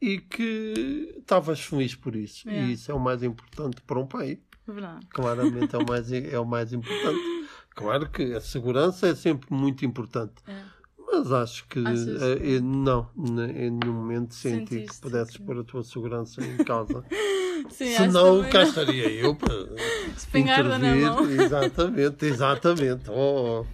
e 0.00 0.18
que 0.18 1.14
estavas 1.18 1.60
feliz 1.60 1.94
por 1.94 2.14
isso. 2.16 2.48
Yeah. 2.48 2.68
E 2.68 2.72
isso 2.74 2.90
é 2.90 2.94
o 2.94 3.00
mais 3.00 3.22
importante 3.22 3.80
para 3.82 3.98
um 3.98 4.06
pai. 4.06 4.38
Verdade. 4.66 5.06
Claramente 5.10 5.74
é 5.74 5.78
o 5.78 5.86
mais, 5.86 6.12
é 6.12 6.38
o 6.38 6.44
mais 6.46 6.72
importante. 6.72 7.18
Claro 7.72 8.10
que 8.10 8.34
a 8.34 8.40
segurança 8.40 9.06
é 9.08 9.14
sempre 9.14 9.46
muito 9.54 9.86
importante. 9.86 10.34
É. 10.46 10.60
Mas 11.06 11.32
acho 11.32 11.66
que 11.68 11.78
eh, 11.78 12.36
que- 12.38 12.48
eu 12.50 12.62
não, 12.62 13.08
em 13.16 13.70
nenhum 13.70 13.92
momento 13.94 14.34
senti 14.34 14.64
que 14.66 14.74
Sentiste, 14.74 15.00
pudesses 15.00 15.34
sim. 15.34 15.44
pôr 15.44 15.60
a 15.60 15.64
tua 15.64 15.82
segurança 15.84 16.44
em 16.44 16.56
causa. 16.58 17.04
Sim, 17.70 17.94
Senão 17.94 18.42
cá 18.50 18.64
estaria 18.64 19.08
eu 19.12 19.34
para 19.34 19.54
Espingarda 20.16 20.78
na 20.78 20.94
mão. 20.94 21.30
Exatamente, 21.30 22.24
exatamente. 22.26 23.08
Oh, 23.10 23.64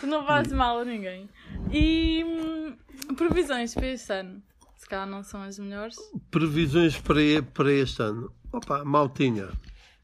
Tu 0.00 0.06
não 0.06 0.26
fazes 0.26 0.52
mal 0.52 0.78
a 0.80 0.84
ninguém. 0.84 1.28
E 1.72 2.22
hum, 2.24 3.14
previsões 3.16 3.74
para 3.74 3.86
este 3.86 4.12
ano? 4.12 4.42
Se 4.82 4.88
calhar 4.88 5.06
não 5.06 5.22
são 5.22 5.40
as 5.42 5.58
melhores. 5.60 5.96
previsões 6.28 6.98
para, 6.98 7.20
para 7.54 7.72
este 7.72 8.02
ano. 8.02 8.32
Opa, 8.52 8.84
maltinha, 8.84 9.48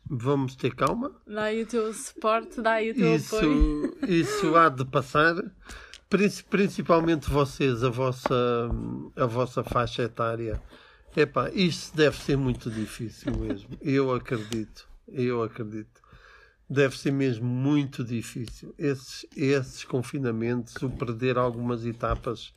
vamos 0.09 0.55
ter 0.55 0.72
calma. 0.72 1.11
Dá 1.26 1.43
aí 1.45 1.62
o 1.62 1.66
teu 1.66 1.93
suporte, 1.93 2.61
dá 2.62 2.74
aí 2.74 2.93
o 2.93 2.95
teu 2.95 3.16
Isso, 3.16 3.37
apoio. 3.37 3.99
isso 4.09 4.55
há 4.57 4.68
de 4.68 4.85
passar. 4.85 5.35
Princi- 6.09 6.45
Principalmente 6.45 7.29
vocês, 7.29 7.83
a 7.83 7.91
vossa, 7.91 8.70
a 9.16 9.26
vossa 9.26 9.64
faixa 9.64 10.03
etária. 10.05 10.62
Epá, 11.16 11.51
isto 11.51 11.97
deve 11.97 12.16
ser 12.16 12.37
muito 12.37 12.70
difícil 12.70 13.37
mesmo. 13.37 13.68
Eu 13.83 14.14
acredito. 14.14 14.89
Eu 15.09 15.43
acredito. 15.43 16.01
Deve 16.70 16.97
ser 16.97 17.11
mesmo 17.11 17.47
muito 17.47 18.05
difícil. 18.05 18.72
Esses, 18.79 19.26
esses 19.37 19.83
confinamentos, 19.85 20.81
o 20.83 20.89
perder 20.89 21.37
algumas 21.37 21.85
etapas 21.85 22.55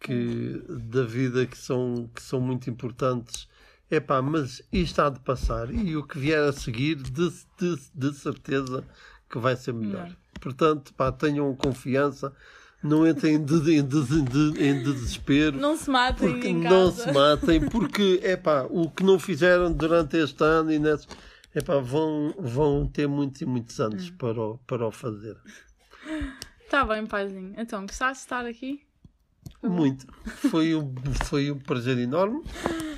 que, 0.00 0.62
da 0.68 1.04
vida 1.04 1.46
que 1.46 1.56
são, 1.58 2.10
que 2.14 2.22
são 2.22 2.40
muito 2.40 2.68
importantes. 2.70 3.46
Epá, 3.90 4.22
mas 4.22 4.62
isto 4.72 5.00
há 5.02 5.10
de 5.10 5.20
passar. 5.20 5.70
E 5.72 5.96
o 5.96 6.04
que 6.06 6.18
vier 6.18 6.42
a 6.42 6.52
seguir, 6.52 6.94
de, 6.96 7.28
de, 7.58 7.76
de 7.94 8.12
certeza 8.14 8.84
que 9.28 9.38
vai 9.38 9.56
ser 9.56 9.74
melhor. 9.74 10.04
Melhor. 10.04 10.16
Portanto, 10.40 10.94
pá, 10.94 11.10
tenham 11.12 11.54
confiança. 11.54 12.32
Não 12.82 13.06
entrem 13.06 13.34
em, 13.34 13.44
de- 13.44 13.74
em 13.74 13.86
de- 13.86 14.64
em 14.64 14.82
desespero. 14.82 15.58
Não 15.58 15.76
se 15.76 15.90
matem 15.90 16.30
Porque 16.32 16.52
não 16.52 16.90
se 16.90 17.12
matem, 17.12 17.68
porque 17.68 18.20
é 18.22 18.36
pá, 18.38 18.66
o 18.70 18.88
que 18.90 19.02
não 19.04 19.18
fizeram 19.18 19.70
durante 19.70 20.16
este 20.16 20.42
ano 20.42 20.72
e 20.72 20.78
nesse, 20.78 21.06
epá, 21.54 21.76
vão, 21.78 22.34
vão 22.38 22.86
ter 22.86 23.06
muitos 23.06 23.42
e 23.42 23.44
muitos 23.44 23.78
Hum. 23.78 23.84
anos 23.84 24.08
para, 24.10 24.40
o, 24.40 24.56
para 24.66 24.86
o 24.86 24.90
fazer. 24.90 25.36
Tá 26.70 26.84
bem, 26.86 27.04
paizinho. 27.04 27.52
Então, 27.58 27.82
gostaste 27.82 28.14
de 28.22 28.26
estar 28.26 28.46
aqui? 28.46 28.80
Muito. 29.62 30.06
Foi 30.24 30.74
um, 30.74 30.92
foi 31.24 31.50
um 31.50 31.58
prazer 31.58 31.98
enorme. 31.98 32.42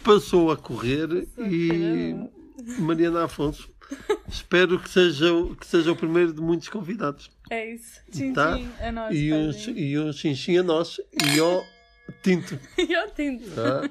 Passou 0.04 0.50
a 0.50 0.56
correr 0.56 1.26
e 1.38 2.14
Mariana 2.78 3.24
Afonso. 3.24 3.70
Espero 4.28 4.78
que 4.78 4.88
seja, 4.88 5.32
o- 5.32 5.54
que 5.56 5.66
seja 5.66 5.92
o 5.92 5.96
primeiro 5.96 6.32
de 6.32 6.40
muitos 6.40 6.68
convidados. 6.68 7.30
É 7.50 7.74
isso. 7.74 8.00
Tchim, 8.10 8.32
Tá? 8.32 8.56
tchim, 8.56 8.68
a 8.80 8.92
nós, 8.92 9.14
E 9.16 9.32
um, 9.32 9.50
e 9.76 9.98
um 9.98 10.12
xinxim 10.12 10.56
a 10.58 10.62
nós 10.62 10.98
e 11.34 11.38
ao 11.38 11.62
tinto. 12.22 12.58
E 12.78 12.94
ao 12.94 13.10
tinto. 13.10 13.44
Tá? 13.50 13.90